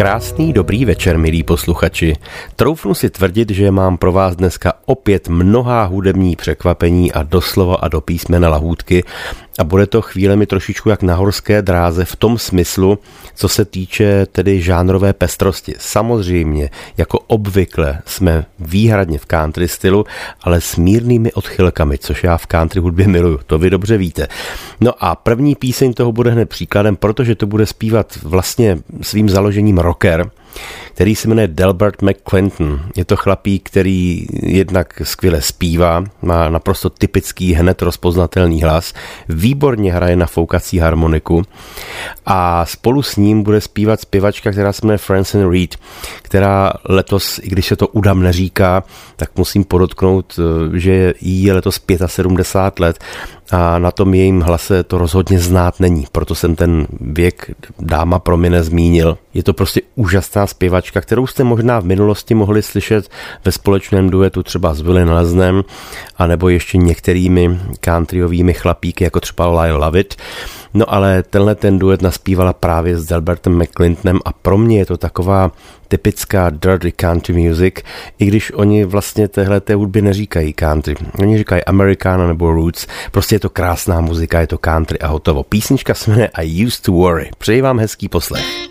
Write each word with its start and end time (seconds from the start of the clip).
Krásný 0.00 0.52
dobrý 0.52 0.84
večer, 0.84 1.18
milí 1.18 1.42
posluchači. 1.42 2.16
Troufnu 2.56 2.94
si 2.94 3.10
tvrdit, 3.10 3.50
že 3.50 3.70
mám 3.70 3.96
pro 3.96 4.12
vás 4.12 4.36
dneska 4.36 4.72
opět 4.86 5.28
mnohá 5.28 5.84
hudební 5.84 6.36
překvapení 6.36 7.12
a 7.12 7.22
doslova 7.22 7.76
a 7.76 7.88
do 7.88 8.00
písmena 8.00 8.48
lahůdky 8.48 9.04
a 9.60 9.64
bude 9.64 9.86
to 9.86 10.02
chvílemi 10.02 10.46
trošičku 10.46 10.88
jak 10.88 11.02
na 11.02 11.14
horské 11.14 11.62
dráze 11.62 12.04
v 12.04 12.16
tom 12.16 12.38
smyslu, 12.38 12.98
co 13.34 13.48
se 13.48 13.64
týče 13.64 14.26
tedy 14.32 14.62
žánrové 14.62 15.12
pestrosti. 15.12 15.74
Samozřejmě, 15.78 16.70
jako 16.96 17.18
obvykle 17.18 17.98
jsme 18.06 18.44
výhradně 18.58 19.18
v 19.18 19.26
country 19.26 19.68
stylu, 19.68 20.04
ale 20.42 20.60
s 20.60 20.76
mírnými 20.76 21.32
odchylkami, 21.32 21.98
což 21.98 22.24
já 22.24 22.36
v 22.36 22.46
country 22.46 22.80
hudbě 22.80 23.08
miluju, 23.08 23.40
to 23.46 23.58
vy 23.58 23.70
dobře 23.70 23.96
víte. 23.96 24.28
No 24.80 25.04
a 25.04 25.14
první 25.14 25.54
píseň 25.54 25.92
toho 25.92 26.12
bude 26.12 26.30
hned 26.30 26.48
příkladem, 26.48 26.96
protože 26.96 27.34
to 27.34 27.46
bude 27.46 27.66
zpívat 27.66 28.18
vlastně 28.22 28.78
svým 29.02 29.28
založením 29.28 29.78
roqueira 29.90 30.30
který 30.94 31.16
se 31.16 31.28
jmenuje 31.28 31.48
Delbert 31.48 32.02
McClinton. 32.02 32.80
Je 32.96 33.04
to 33.04 33.16
chlapík, 33.16 33.70
který 33.70 34.26
jednak 34.32 35.02
skvěle 35.04 35.42
zpívá, 35.42 36.04
má 36.22 36.48
naprosto 36.48 36.90
typický, 36.90 37.52
hned 37.52 37.82
rozpoznatelný 37.82 38.62
hlas, 38.62 38.94
výborně 39.28 39.92
hraje 39.92 40.16
na 40.16 40.26
foukací 40.26 40.78
harmoniku 40.78 41.42
a 42.26 42.66
spolu 42.66 43.02
s 43.02 43.16
ním 43.16 43.42
bude 43.42 43.60
zpívat 43.60 44.00
zpěvačka, 44.00 44.50
která 44.50 44.72
se 44.72 44.86
jmenuje 44.86 44.98
Francine 44.98 45.50
Reed, 45.50 45.76
která 46.22 46.72
letos, 46.84 47.40
i 47.42 47.48
když 47.48 47.66
se 47.66 47.76
to 47.76 47.88
udam 47.88 48.22
neříká, 48.22 48.82
tak 49.16 49.30
musím 49.36 49.64
podotknout, 49.64 50.40
že 50.74 51.14
jí 51.20 51.44
je 51.44 51.52
letos 51.52 51.80
75 52.06 52.80
let 52.80 52.98
a 53.50 53.78
na 53.78 53.90
tom 53.90 54.14
jejím 54.14 54.40
hlase 54.40 54.82
to 54.82 54.98
rozhodně 54.98 55.38
znát 55.38 55.80
není, 55.80 56.06
proto 56.12 56.34
jsem 56.34 56.56
ten 56.56 56.86
věk 57.00 57.50
dáma 57.78 58.18
pro 58.18 58.36
mě 58.36 58.50
nezmínil. 58.50 59.18
Je 59.34 59.42
to 59.42 59.52
prostě 59.52 59.80
úžasná 59.94 60.39
zpěvačka, 60.46 61.00
kterou 61.00 61.26
jste 61.26 61.44
možná 61.44 61.80
v 61.80 61.84
minulosti 61.84 62.34
mohli 62.34 62.62
slyšet 62.62 63.08
ve 63.44 63.52
společném 63.52 64.10
duetu 64.10 64.42
třeba 64.42 64.74
s 64.74 64.80
Willy 64.80 65.04
Nelsnem, 65.04 65.64
anebo 66.16 66.48
ještě 66.48 66.78
některými 66.78 67.60
countryovými 67.84 68.54
chlapíky, 68.54 69.04
jako 69.04 69.20
třeba 69.20 69.62
Lyle 69.62 69.76
Lovett. 69.76 70.16
No 70.74 70.94
ale 70.94 71.22
tenhle 71.22 71.54
ten 71.54 71.78
duet 71.78 72.02
naspívala 72.02 72.52
právě 72.52 72.98
s 72.98 73.06
Delbertem 73.06 73.62
McClintonem 73.62 74.18
a 74.24 74.32
pro 74.32 74.58
mě 74.58 74.78
je 74.78 74.86
to 74.86 74.96
taková 74.96 75.50
typická 75.88 76.50
dirty 76.50 76.92
country 76.92 77.48
music, 77.48 77.74
i 78.18 78.26
když 78.26 78.52
oni 78.52 78.84
vlastně 78.84 79.28
téhle 79.28 79.60
té 79.60 79.74
hudby 79.74 80.02
neříkají 80.02 80.52
country. 80.52 80.94
Oni 81.18 81.38
říkají 81.38 81.64
Americana 81.64 82.26
nebo 82.26 82.52
roots. 82.52 82.86
Prostě 83.10 83.34
je 83.34 83.40
to 83.40 83.50
krásná 83.50 84.00
muzika, 84.00 84.40
je 84.40 84.46
to 84.46 84.58
country 84.58 84.98
a 84.98 85.06
hotovo. 85.06 85.42
Písnička 85.42 85.94
se 85.94 86.10
jmenuje 86.10 86.30
I 86.34 86.66
Used 86.66 86.82
to 86.82 86.92
Worry. 86.92 87.30
Přeji 87.38 87.60
vám 87.62 87.78
hezký 87.78 88.08
poslech. 88.08 88.69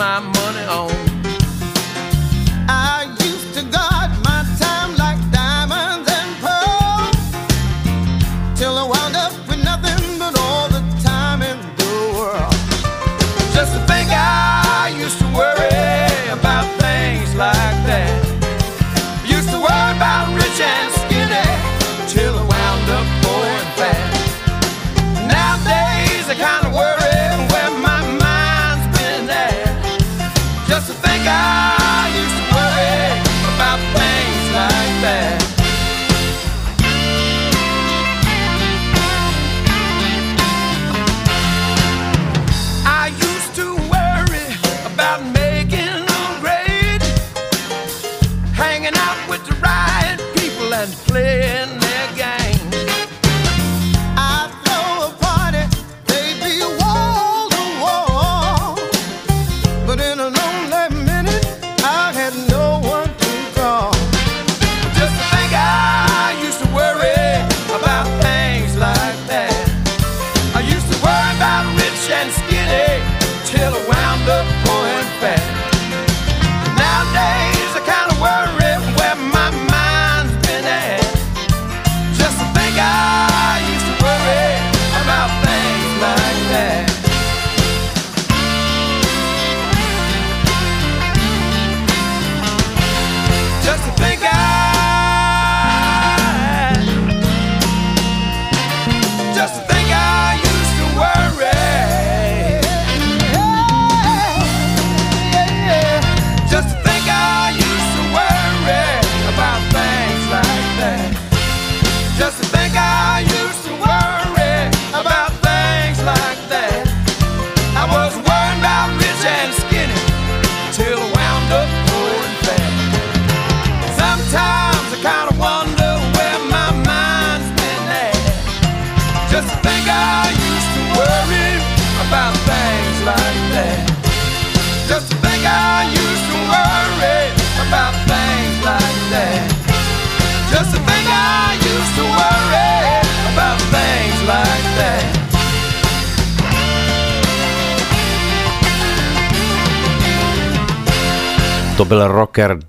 My 0.00 0.18
money 0.18 0.64
on. 0.64 1.09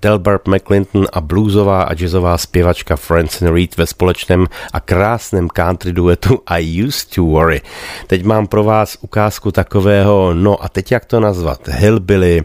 Delbert 0.02 0.48
McClinton 0.48 1.06
a 1.12 1.20
bluesová 1.20 1.82
a 1.82 1.94
jazzová 1.94 2.38
zpěvačka 2.38 2.96
Francine 2.96 3.50
Reed 3.50 3.76
ve 3.76 3.86
společném 3.86 4.46
a 4.72 4.80
krásném 4.80 5.48
country 5.48 5.92
duetu 5.92 6.40
I 6.46 6.84
Used 6.84 7.14
to 7.14 7.22
Worry. 7.22 7.60
Teď 8.06 8.24
mám 8.24 8.46
pro 8.46 8.64
vás 8.64 8.98
ukázku 9.00 9.52
takového, 9.52 10.34
no 10.34 10.64
a 10.64 10.68
teď 10.68 10.92
jak 10.92 11.04
to 11.04 11.20
nazvat, 11.20 11.68
hillbilly 11.68 12.42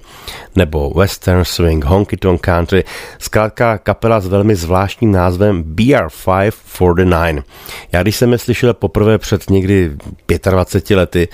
nebo 0.56 0.90
western 0.90 1.46
swing, 1.46 1.86
honky 1.86 2.18
tonk 2.18 2.42
country, 2.42 2.84
zkrátka 3.20 3.78
kapela 3.78 4.20
s 4.20 4.28
velmi 4.28 4.56
zvláštním 4.56 5.12
názvem 5.12 5.64
BR549. 5.64 7.44
Já 7.92 8.02
když 8.02 8.16
jsem 8.16 8.32
je 8.32 8.38
slyšel 8.38 8.74
poprvé 8.74 9.18
před 9.18 9.50
někdy 9.50 9.92
25 10.52 10.96
lety, 10.96 11.28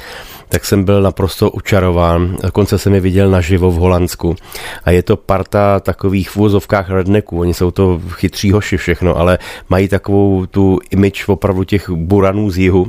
tak 0.54 0.66
jsem 0.66 0.84
byl 0.84 1.02
naprosto 1.02 1.52
učarován. 1.52 2.38
Dokonce 2.44 2.78
jsem 2.78 2.94
je 2.94 3.00
viděl 3.00 3.30
naživo 3.30 3.72
v 3.72 3.76
Holandsku. 3.76 4.36
A 4.84 4.92
je 4.92 5.04
to 5.04 5.18
parta 5.18 5.80
takových 5.80 6.13
v 6.14 6.38
úvozovkách 6.38 6.90
rednecků. 6.90 7.40
Oni 7.40 7.54
jsou 7.54 7.72
to 7.72 8.02
chytří 8.10 8.52
hoši 8.52 8.78
všechno, 8.78 9.18
ale 9.18 9.38
mají 9.70 9.88
takovou 9.88 10.46
tu 10.46 10.80
image 10.92 11.28
opravdu 11.28 11.64
těch 11.64 11.90
buranů 11.90 12.50
z 12.52 12.58
jihu. 12.58 12.88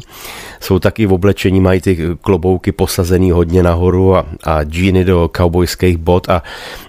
Jsou 0.61 0.79
taky 0.79 1.07
v 1.07 1.13
oblečení, 1.13 1.61
mají 1.61 1.81
ty 1.81 1.99
klobouky 2.21 2.73
posazený 2.73 3.31
hodně 3.31 3.63
nahoru 3.63 4.17
a, 4.17 4.27
a 4.45 4.65
džíny 4.65 5.05
do 5.05 5.31
cowboyských 5.37 5.97
bot 5.97 6.29
a 6.29 6.43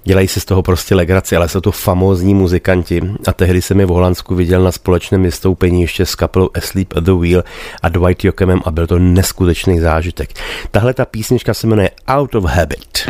dělají 0.04 0.28
se 0.28 0.40
z 0.40 0.46
toho 0.46 0.64
prostě 0.64 0.96
legraci, 0.96 1.36
ale 1.36 1.50
jsou 1.50 1.62
to 1.62 1.72
famózní 1.72 2.34
muzikanti. 2.34 3.02
A 3.28 3.34
tehdy 3.34 3.62
jsem 3.62 3.80
je 3.80 3.86
v 3.86 3.90
Holandsku 3.90 4.36
viděl 4.36 4.64
na 4.64 4.72
společném 4.72 5.24
vystoupení 5.24 5.82
ještě 5.82 6.06
s 6.06 6.16
kapelou 6.16 6.50
Asleep 6.58 6.94
at 6.98 7.04
the 7.04 7.12
Wheel 7.12 7.44
a 7.82 7.90
Dwight 7.90 8.24
Jokemem 8.24 8.62
a 8.66 8.72
byl 8.72 8.88
to 8.88 9.00
neskutečný 9.00 9.80
zážitek. 9.80 10.30
Tahle 10.72 10.94
ta 10.94 11.06
písnička 11.06 11.54
se 11.54 11.68
jmenuje 11.68 11.90
Out 12.08 12.36
of 12.36 12.44
Habit. 12.44 13.10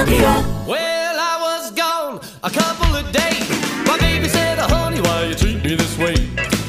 Well, 0.00 1.16
I 1.20 1.36
was 1.42 1.72
gone 1.72 2.20
a 2.42 2.48
couple 2.48 2.96
of 2.96 3.12
days. 3.12 3.46
My 3.86 3.98
baby 3.98 4.28
said, 4.28 4.58
honey, 4.58 5.02
why 5.02 5.24
you 5.26 5.34
treat 5.34 5.62
me 5.62 5.74
this 5.74 5.98
way? 5.98 6.14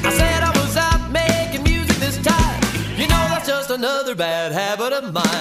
I 0.04 0.12
said 0.12 0.44
I 0.44 0.52
was 0.60 0.76
out 0.76 1.10
making 1.12 1.64
music 1.64 1.96
this 1.96 2.18
time. 2.18 2.62
You 2.98 3.08
know 3.08 3.24
that's 3.32 3.48
just 3.48 3.70
another 3.70 4.16
bad 4.16 4.52
habit 4.52 4.92
of 4.92 5.14
mine. 5.14 5.41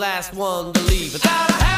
Last 0.00 0.32
one 0.32 0.72
to 0.72 0.80
leave? 0.84 1.14
It's 1.14 1.26
out 1.26 1.50
of 1.50 1.69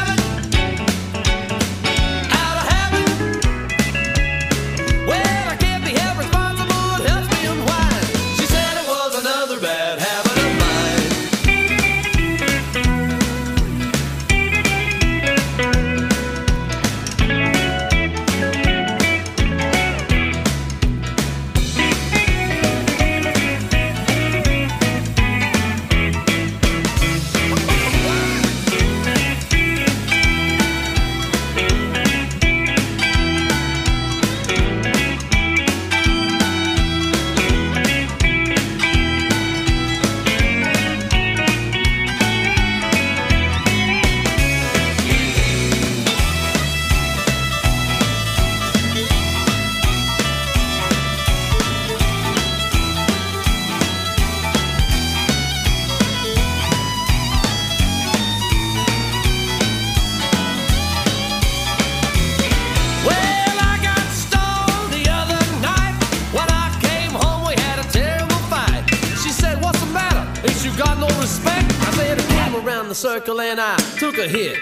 hit. 74.31 74.62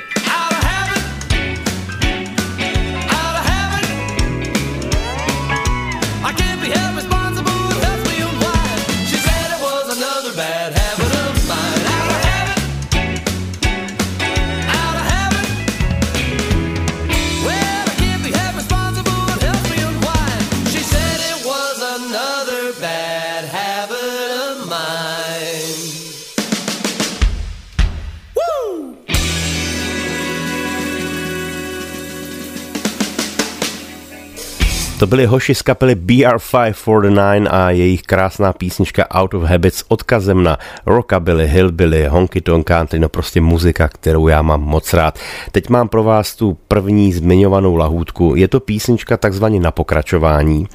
To 35.10 35.16
byly 35.16 35.26
hoši 35.26 35.54
z 35.54 35.62
kapely 35.62 35.94
BR549 35.94 37.48
a 37.50 37.70
jejich 37.70 38.02
krásná 38.02 38.52
písnička 38.52 39.10
Out 39.10 39.34
of 39.34 39.42
Habits 39.42 39.78
s 39.78 39.84
odkazem 39.88 40.42
na 40.42 40.58
rockabilly, 40.86 41.48
hillbilly, 41.48 42.06
honky 42.06 42.40
tonk 42.40 42.66
country, 42.66 42.98
no 42.98 43.08
prostě 43.08 43.40
muzika, 43.40 43.88
kterou 43.88 44.28
já 44.28 44.42
mám 44.42 44.62
moc 44.62 44.94
rád. 44.94 45.18
Teď 45.52 45.68
mám 45.68 45.88
pro 45.88 46.02
vás 46.02 46.36
tu 46.36 46.58
první 46.68 47.12
zmiňovanou 47.12 47.76
lahůdku. 47.76 48.34
Je 48.36 48.48
to 48.48 48.60
písnička 48.60 49.16
takzvaně 49.16 49.60
na 49.60 49.70
pokračování. 49.70 50.66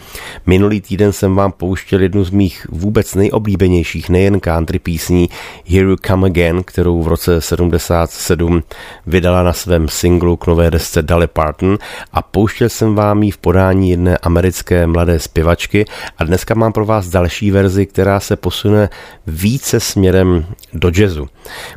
Minulý 0.46 0.82
týden 0.82 1.12
jsem 1.12 1.36
vám 1.36 1.52
pouštěl 1.52 2.02
jednu 2.02 2.24
z 2.24 2.30
mých 2.30 2.68
vůbec 2.70 3.16
nejoblíbenějších 3.16 4.10
nejen 4.10 4.40
country 4.40 4.80
písní 4.80 5.30
Here 5.66 5.90
You 5.90 5.96
Come 6.08 6.28
Again, 6.28 6.64
kterou 6.64 7.02
v 7.02 7.08
roce 7.08 7.42
77 7.42 8.64
vydala 9.08 9.44
na 9.44 9.54
svém 9.54 9.88
singlu 9.88 10.38
k 10.38 10.48
nové 10.48 10.72
desce 10.72 11.02
Dolly 11.02 11.28
Parton 11.28 11.78
a 12.14 12.22
pouštěl 12.22 12.70
jsem 12.70 12.96
vám 12.96 13.24
ji 13.24 13.32
v 13.32 13.38
podání 13.38 13.90
jedné 13.90 14.18
americké 14.26 14.88
mladé 14.88 15.20
zpěvačky 15.20 15.86
a 16.18 16.24
dneska 16.24 16.56
mám 16.56 16.74
pro 16.74 16.86
vás 16.86 17.08
další 17.08 17.52
verzi, 17.52 17.86
která 17.86 18.20
se 18.20 18.36
posune 18.36 18.90
více 19.28 19.80
směrem 19.80 20.46
do 20.74 20.92
jazzu. 20.96 21.28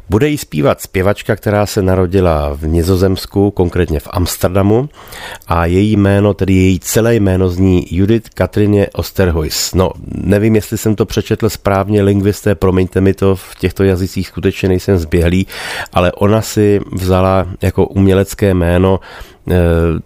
Bude 0.08 0.28
jí 0.28 0.38
zpívat 0.38 0.80
zpěvačka, 0.80 1.36
která 1.36 1.66
se 1.66 1.82
narodila 1.82 2.54
v 2.54 2.66
Nizozemsku, 2.66 3.50
konkrétně 3.50 4.00
v 4.00 4.08
Amsterdamu 4.10 4.88
a 5.46 5.66
její 5.66 5.96
jméno, 5.96 6.34
tedy 6.34 6.52
její 6.52 6.80
celé 6.80 7.14
jméno 7.14 7.48
zní 7.48 7.86
Judith 7.90 8.28
Katrině 8.28 8.86
Osterhuis. 8.94 9.74
No, 9.74 9.90
nevím, 10.14 10.54
jestli 10.54 10.78
jsem 10.78 10.96
to 10.96 11.06
přečetl 11.06 11.50
správně, 11.50 12.02
lingvisté, 12.02 12.54
promiňte 12.54 13.00
mi 13.00 13.14
to, 13.14 13.36
v 13.36 13.54
těchto 13.58 13.84
jazycích 13.84 14.28
skutečně 14.28 14.68
nejsem 14.68 14.98
zběhlý, 14.98 15.46
ale 15.92 16.12
ona 16.12 16.42
si 16.42 16.80
vzala 16.92 17.46
jako 17.62 17.86
umělecké 17.86 18.54
jméno 18.54 19.00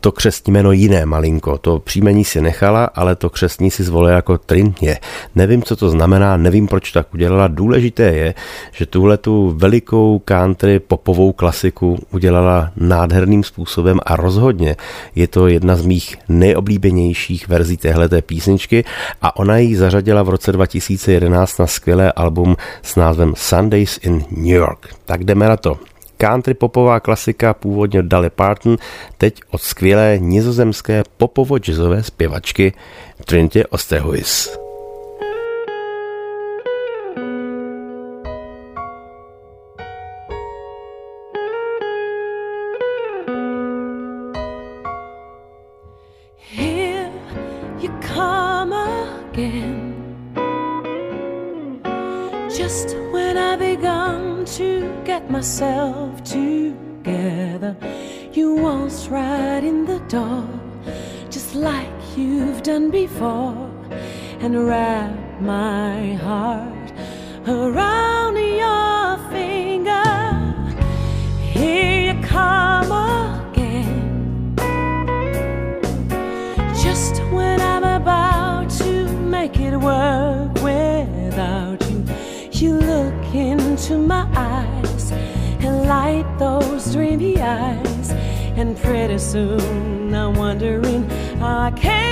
to 0.00 0.12
křestní 0.12 0.52
jméno 0.52 0.72
jiné 0.72 1.06
malinko. 1.06 1.58
To 1.58 1.78
příjmení 1.78 2.24
si 2.24 2.40
nechala, 2.40 2.84
ale 2.84 3.16
to 3.16 3.30
křestní 3.30 3.70
si 3.70 3.84
zvolila 3.84 4.16
jako 4.16 4.38
Trintě. 4.38 4.98
Nevím, 5.34 5.62
co 5.62 5.76
to 5.76 5.90
znamená, 5.90 6.36
nevím, 6.36 6.68
proč 6.68 6.92
tak 6.92 7.14
udělala. 7.14 7.48
Důležité 7.48 8.02
je, 8.02 8.34
že 8.72 8.86
tuhle 8.86 9.16
tu 9.16 9.54
velikou 9.56 10.22
country 10.24 10.78
popovou 10.78 11.32
klasiku 11.32 11.98
udělala 12.10 12.70
nádherným 12.76 13.44
způsobem 13.44 14.00
a 14.06 14.16
rozhodně 14.16 14.76
je 15.14 15.28
to 15.28 15.48
jedna 15.48 15.76
z 15.76 15.86
mých 15.86 16.16
nejoblíbenějších 16.28 17.48
verzí 17.48 17.76
téhleté 17.76 18.22
písničky 18.22 18.84
a 19.22 19.36
ona 19.36 19.58
ji 19.58 19.76
zařadila 19.76 20.22
v 20.22 20.28
roce 20.28 20.52
2011 20.52 21.58
na 21.58 21.66
skvělé 21.66 22.12
album 22.12 22.56
s 22.82 22.96
názvem 22.96 23.34
Sundays 23.36 23.98
in 24.02 24.24
New 24.30 24.54
York. 24.54 24.88
Tak 25.04 25.24
jdeme 25.24 25.48
na 25.48 25.56
to 25.56 25.91
country 26.22 26.54
popová 26.54 27.00
klasika 27.00 27.54
původně 27.54 28.00
od 28.00 28.06
Dolly 28.06 28.30
Parton, 28.30 28.76
teď 29.18 29.40
od 29.50 29.62
skvělé 29.62 30.18
nizozemské 30.18 31.02
popovo-jazzové 31.16 32.02
zpěvačky 32.02 32.72
Trinity 33.24 33.66
Osterhuis. 33.66 34.58
Just 52.58 52.94
when 53.12 53.38
I 53.38 53.56
begun 53.56 54.31
to 54.46 55.02
get 55.04 55.30
myself 55.30 56.22
together, 56.24 57.76
you 58.32 58.56
waltzed 58.56 59.10
right 59.10 59.62
in 59.62 59.84
the 59.84 59.98
door. 60.08 60.48
just 61.30 61.54
like 61.54 61.88
you've 62.14 62.62
done 62.62 62.90
before, 62.90 63.70
and 64.40 64.66
wrap 64.66 65.40
my 65.40 66.12
heart 66.14 66.92
around 67.48 68.36
your 68.36 69.16
finger. 69.30 70.02
Here 71.40 72.12
you 72.12 72.22
come 72.22 72.92
again. 72.92 74.54
Just 76.82 77.22
when 77.32 77.60
I'm 77.60 77.84
about 77.84 78.68
to 78.80 79.08
make 79.18 79.58
it 79.58 79.76
work 79.76 80.52
without 80.62 81.71
into 83.82 83.98
my 83.98 84.28
eyes 84.36 85.10
and 85.10 85.88
light 85.88 86.24
those 86.38 86.92
dreamy 86.92 87.40
eyes. 87.40 88.10
And 88.54 88.76
pretty 88.76 89.18
soon 89.18 90.14
I'm 90.14 90.34
wondering 90.34 91.08
how 91.40 91.58
I 91.58 91.70
came 91.72 92.11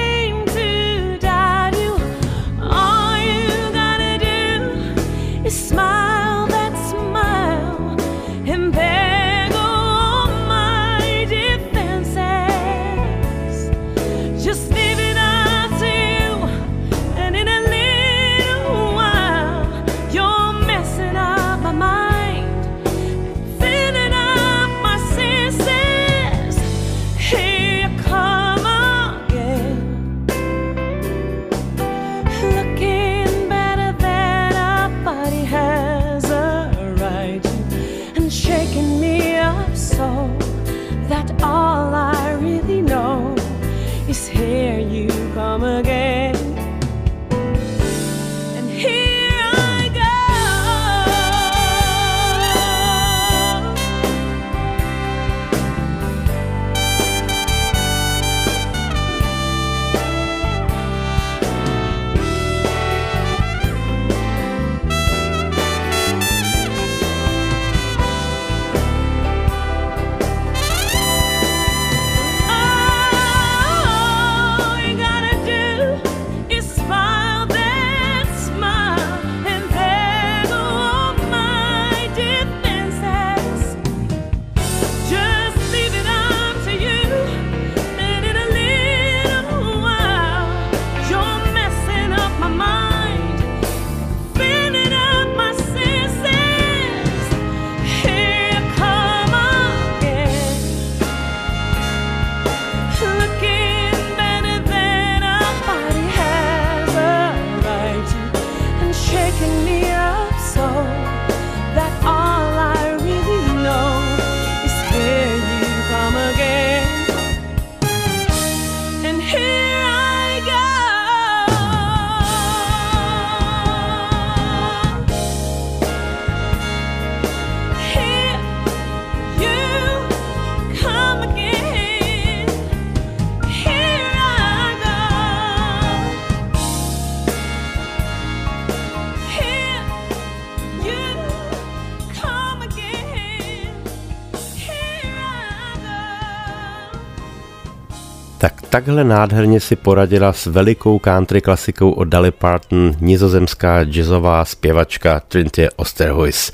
takhle 148.80 149.04
nádherně 149.04 149.60
si 149.60 149.76
poradila 149.76 150.32
s 150.32 150.46
velikou 150.46 150.98
country 150.98 151.40
klasikou 151.40 151.90
od 151.90 152.04
Dolly 152.04 152.30
Parton 152.30 152.92
nizozemská 153.00 153.84
jazzová 153.84 154.44
zpěvačka 154.44 155.20
Trinity 155.20 155.68
Osterhuis. 155.76 156.52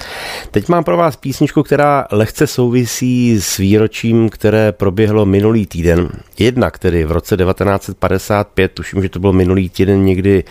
Teď 0.50 0.68
mám 0.68 0.84
pro 0.84 0.96
vás 0.96 1.16
písničku, 1.16 1.62
která 1.62 2.06
lehce 2.10 2.46
souvisí 2.46 3.40
s 3.40 3.56
výročím, 3.56 4.28
které 4.28 4.72
proběhlo 4.72 5.26
minulý 5.26 5.66
týden. 5.66 6.08
Jednak 6.38 6.78
tedy 6.78 7.04
v 7.04 7.12
roce 7.12 7.36
1955, 7.36 8.72
tuším, 8.72 9.02
že 9.02 9.08
to 9.08 9.18
bylo 9.18 9.32
minulý 9.32 9.68
týden 9.68 10.04
někdy 10.04 10.44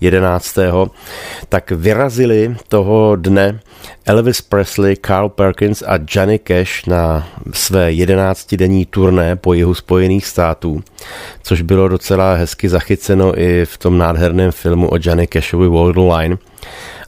11. 0.00 0.58
tak 1.48 1.70
vyrazili 1.70 2.56
toho 2.68 3.16
dne 3.16 3.60
Elvis 4.06 4.40
Presley, 4.40 4.96
Carl 4.96 5.28
Perkins 5.28 5.82
a 5.82 5.98
Johnny 6.08 6.38
Cash 6.38 6.86
na 6.86 7.28
své 7.52 7.90
11-denní 7.90 8.86
turné 8.86 9.36
po 9.36 9.54
jihu 9.54 9.74
Spojených 9.74 10.26
států, 10.26 10.82
což 11.42 11.62
bylo 11.62 11.88
docela 11.88 12.34
hezky 12.34 12.68
zachyceno 12.68 13.40
i 13.40 13.64
v 13.64 13.78
tom 13.78 13.98
nádherném 13.98 14.52
filmu 14.52 14.88
o 14.88 14.96
Johnny 15.00 15.28
Cashovi 15.32 15.68
World 15.68 16.16
Line. 16.16 16.36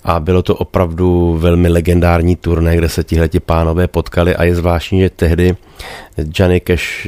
A 0.04 0.21
bylo 0.21 0.42
to 0.42 0.54
opravdu 0.57 1.38
velmi 1.40 1.69
legendární 1.69 2.37
turné, 2.37 2.76
kde 2.76 2.88
se 2.88 3.04
tihleti 3.04 3.40
pánové 3.40 3.88
potkali 3.88 4.37
a 4.37 4.45
je 4.45 4.54
zvláštní, 4.54 5.00
že 5.00 5.11
tehdy 5.11 5.57
Johnny 6.38 6.61
Cash, 6.61 7.07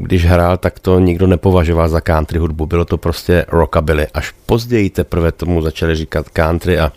když 0.00 0.24
hrál, 0.24 0.56
tak 0.56 0.78
to 0.78 1.00
nikdo 1.00 1.26
nepovažoval 1.26 1.88
za 1.88 2.00
country 2.00 2.38
hudbu, 2.38 2.66
bylo 2.66 2.84
to 2.84 2.98
prostě 2.98 3.44
rockabilly. 3.48 4.06
Až 4.14 4.32
později 4.46 4.90
teprve 4.90 5.32
tomu 5.32 5.62
začali 5.62 5.94
říkat 5.94 6.28
country 6.28 6.78
a 6.78 6.92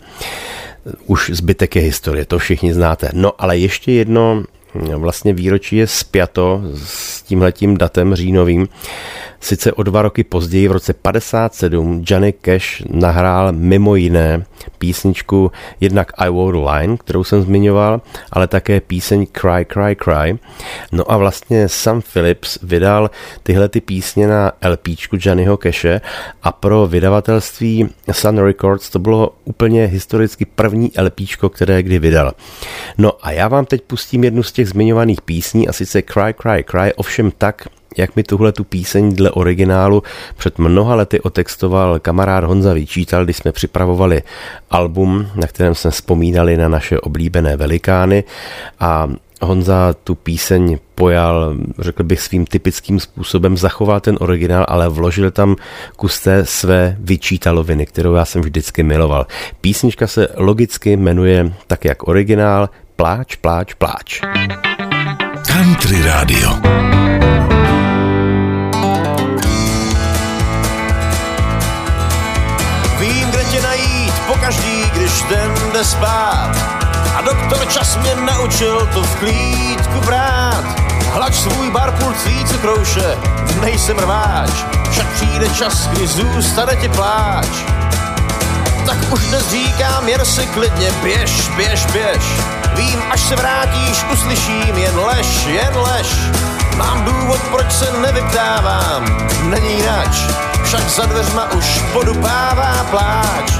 už 1.06 1.30
zbytek 1.34 1.76
je 1.76 1.82
historie, 1.82 2.24
to 2.24 2.38
všichni 2.38 2.74
znáte. 2.74 3.10
No 3.12 3.32
ale 3.38 3.58
ještě 3.58 3.92
jedno 3.92 4.42
vlastně 4.74 5.32
výročí 5.32 5.76
je 5.76 5.86
spjato 5.86 6.62
s 6.84 7.22
tímhletím 7.22 7.76
datem 7.76 8.14
říjnovým. 8.14 8.68
Sice 9.40 9.72
o 9.72 9.82
dva 9.82 10.02
roky 10.02 10.24
později, 10.24 10.68
v 10.68 10.72
roce 10.72 10.92
57, 10.92 12.04
Johnny 12.06 12.32
Cash 12.32 12.82
nahrál 12.90 13.52
mimo 13.52 13.96
jiné 13.96 14.44
písničku 14.78 15.52
jednak 15.80 16.12
I 16.18 16.28
the 16.30 16.70
Line, 16.70 16.96
kterou 16.96 17.24
jsem 17.24 17.42
zmiňoval, 17.42 18.00
ale 18.32 18.46
také 18.46 18.80
píseň 18.80 19.26
Cry, 19.26 19.64
Cry, 19.64 19.96
Cry. 19.96 20.38
No 20.92 21.12
a 21.12 21.16
vlastně 21.16 21.68
Sam 21.68 22.02
Phillips 22.12 22.58
vydal 22.62 23.10
tyhle 23.42 23.68
ty 23.68 23.80
písně 23.80 24.26
na 24.26 24.52
LPčku 24.68 25.16
Johnnyho 25.20 25.56
Cashe 25.56 26.00
a 26.42 26.52
pro 26.52 26.86
vydavatelství 26.86 27.88
Sun 28.12 28.38
Records 28.38 28.90
to 28.90 28.98
bylo 28.98 29.34
úplně 29.44 29.86
historicky 29.86 30.44
první 30.44 30.90
LPčko, 31.02 31.48
které 31.48 31.82
kdy 31.82 31.98
vydal. 31.98 32.32
No 32.98 33.12
a 33.22 33.30
já 33.30 33.48
vám 33.48 33.64
teď 33.64 33.82
pustím 33.82 34.24
jednu 34.24 34.42
z 34.42 34.52
těch 34.52 34.59
zmiňovaných 34.68 35.20
písní 35.20 35.68
a 35.68 35.72
sice 35.72 36.02
Cry, 36.02 36.34
Cry, 36.34 36.64
Cry, 36.64 36.94
ovšem 36.94 37.30
tak, 37.38 37.68
jak 37.98 38.16
mi 38.16 38.22
tuhle 38.22 38.52
tu 38.52 38.64
píseň 38.64 39.16
dle 39.16 39.30
originálu 39.30 40.02
před 40.36 40.58
mnoha 40.58 40.94
lety 40.94 41.20
otextoval 41.20 41.98
kamarád 41.98 42.44
Honza 42.44 42.72
Vyčítal, 42.72 43.24
když 43.24 43.36
jsme 43.36 43.52
připravovali 43.52 44.22
album, 44.70 45.26
na 45.34 45.46
kterém 45.46 45.74
jsme 45.74 45.90
vzpomínali 45.90 46.56
na 46.56 46.68
naše 46.68 47.00
oblíbené 47.00 47.56
velikány. 47.56 48.24
A 48.80 49.08
Honza 49.42 49.94
tu 50.04 50.14
píseň 50.14 50.78
pojal, 50.94 51.54
řekl 51.78 52.04
bych, 52.04 52.20
svým 52.20 52.46
typickým 52.46 53.00
způsobem, 53.00 53.56
zachoval 53.56 54.00
ten 54.00 54.16
originál, 54.20 54.66
ale 54.68 54.88
vložil 54.88 55.30
tam 55.30 55.56
kus 55.96 56.20
té 56.20 56.46
své 56.46 56.96
vyčítaloviny, 56.98 57.86
kterou 57.86 58.14
já 58.14 58.24
jsem 58.24 58.42
vždycky 58.42 58.82
miloval. 58.82 59.26
Písnička 59.60 60.06
se 60.06 60.28
logicky 60.36 60.96
jmenuje 60.96 61.52
tak 61.66 61.84
jak 61.84 62.08
originál 62.08 62.68
Pláč, 63.00 63.36
pláč, 63.36 63.74
pláč. 63.74 64.20
Country 65.48 66.02
Radio. 66.04 66.50
Vím, 73.00 73.30
kde 73.30 73.44
tě 73.50 73.62
najít 73.62 74.12
pokaždý, 74.26 74.82
když 74.94 75.22
ten 75.22 75.54
jde 75.72 75.84
spát 75.84 76.89
a 77.14 77.20
doktor 77.20 77.68
čas 77.68 77.96
mě 77.96 78.14
naučil 78.14 78.88
to 78.94 79.02
v 79.02 79.16
klídku 79.16 80.00
brát. 80.00 80.64
Hlač 81.12 81.34
svůj 81.34 81.70
bar 81.70 81.92
pulcí 81.92 82.44
cukrouše, 82.44 83.18
nejsem 83.60 83.98
rváč, 83.98 84.50
však 84.90 85.06
přijde 85.06 85.48
čas, 85.48 85.86
kdy 85.86 86.06
zůstane 86.06 86.76
ti 86.76 86.88
pláč. 86.88 87.48
Tak 88.86 89.12
už 89.12 89.20
dnes 89.26 89.50
říkám, 89.50 90.08
jen 90.08 90.24
si 90.24 90.46
klidně 90.46 90.90
běž, 91.02 91.48
běž, 91.56 91.86
běž. 91.86 92.22
Vím, 92.74 93.02
až 93.10 93.20
se 93.20 93.36
vrátíš, 93.36 94.04
uslyším 94.12 94.78
jen 94.78 94.98
lež, 94.98 95.46
jen 95.46 95.76
lež. 95.76 96.06
Mám 96.76 97.04
důvod, 97.04 97.40
proč 97.50 97.72
se 97.72 97.92
nevyptávám, 98.00 99.28
není 99.42 99.82
nač, 99.82 100.16
však 100.64 100.90
za 100.90 101.06
dveřma 101.06 101.52
už 101.52 101.82
podupává 101.92 102.86
pláč. 102.90 103.52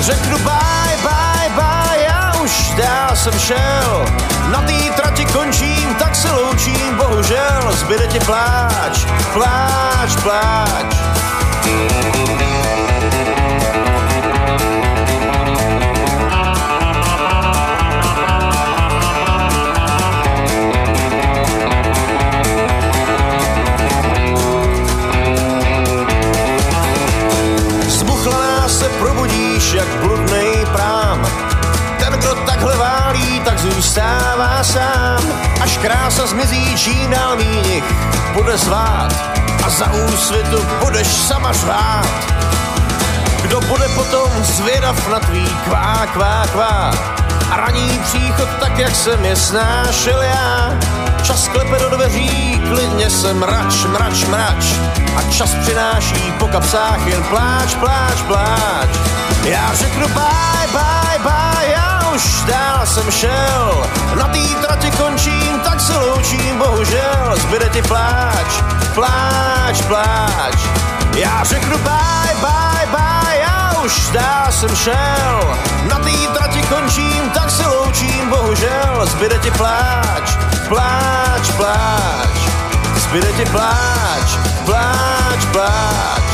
Řeknu 0.00 0.38
bye, 0.38 0.85
já 2.78 3.14
jsem 3.14 3.38
šel. 3.38 4.04
Na 4.50 4.62
té 4.62 4.90
trati 4.96 5.24
končím, 5.24 5.94
tak 5.98 6.14
se 6.14 6.32
loučím, 6.32 6.96
bohužel, 6.96 7.72
zbyde 7.72 8.06
ti 8.06 8.18
pláč, 8.20 9.06
pláč, 9.32 10.16
pláč. 10.22 10.96
Zůstává 33.72 34.64
sám. 34.64 35.22
Až 35.60 35.78
krása 35.78 36.26
zmizí, 36.26 36.76
čím 36.76 37.10
dál 37.10 37.36
míň 37.36 37.82
bude 38.32 38.58
zvát. 38.58 39.14
A 39.64 39.70
za 39.70 39.92
úsvitu 39.92 40.66
budeš 40.84 41.06
sama 41.06 41.52
řvát. 41.52 42.06
Kdo 43.42 43.60
bude 43.60 43.88
potom 43.88 44.30
zvědav 44.42 45.08
na 45.08 45.18
tvý 45.20 45.48
kvá, 45.64 46.06
kvá, 46.12 46.46
kvá. 46.52 46.90
A 47.50 47.56
raní 47.56 48.00
příchod 48.04 48.48
tak, 48.60 48.78
jak 48.78 48.94
jsem 48.94 49.24
je 49.24 49.36
snášel 49.36 50.22
já. 50.22 50.78
Čas 51.22 51.48
klepe 51.48 51.78
do 51.78 51.88
dveří, 51.88 52.62
klidně 52.70 53.10
se 53.10 53.34
mrač, 53.34 53.84
mrač, 53.84 54.24
mrač. 54.24 54.64
A 55.16 55.32
čas 55.32 55.54
přináší 55.54 56.32
po 56.38 56.48
kapsách 56.48 57.06
jen 57.06 57.22
pláč, 57.22 57.74
pláč, 57.74 58.22
pláč. 58.26 58.88
Já 59.44 59.74
řeknu 59.74 60.08
bye, 60.08 60.66
bye, 60.72 61.18
bye, 61.18 61.72
já 61.72 61.85
už 62.14 62.42
dál 62.46 62.86
jsem 62.86 63.10
šel. 63.10 63.86
Na 64.18 64.28
té 64.28 64.38
trati 64.60 64.90
končím, 64.90 65.60
tak 65.64 65.80
se 65.80 65.96
loučím, 65.96 66.58
bohužel. 66.58 67.34
Zbyde 67.36 67.68
ti 67.68 67.82
pláč, 67.82 68.62
pláč, 68.94 69.82
pláč. 69.82 70.58
Já 71.16 71.44
řeknu 71.44 71.78
bye, 71.78 72.34
bye, 72.40 72.86
bye, 72.90 73.38
já 73.40 73.80
už 73.84 74.10
dál 74.12 74.46
jsem 74.50 74.76
šel. 74.76 75.56
Na 75.88 75.98
té 75.98 76.16
trati 76.34 76.62
končím, 76.62 77.30
tak 77.34 77.50
se 77.50 77.66
loučím, 77.66 78.30
bohužel. 78.30 79.06
Zbyde 79.06 79.38
ti 79.38 79.50
pláč, 79.50 80.36
pláč, 80.68 81.50
pláč. 81.56 82.36
Zbyde 82.96 83.32
ti 83.32 83.44
pláč, 83.44 84.36
pláč, 84.64 85.44
pláč. 85.52 86.25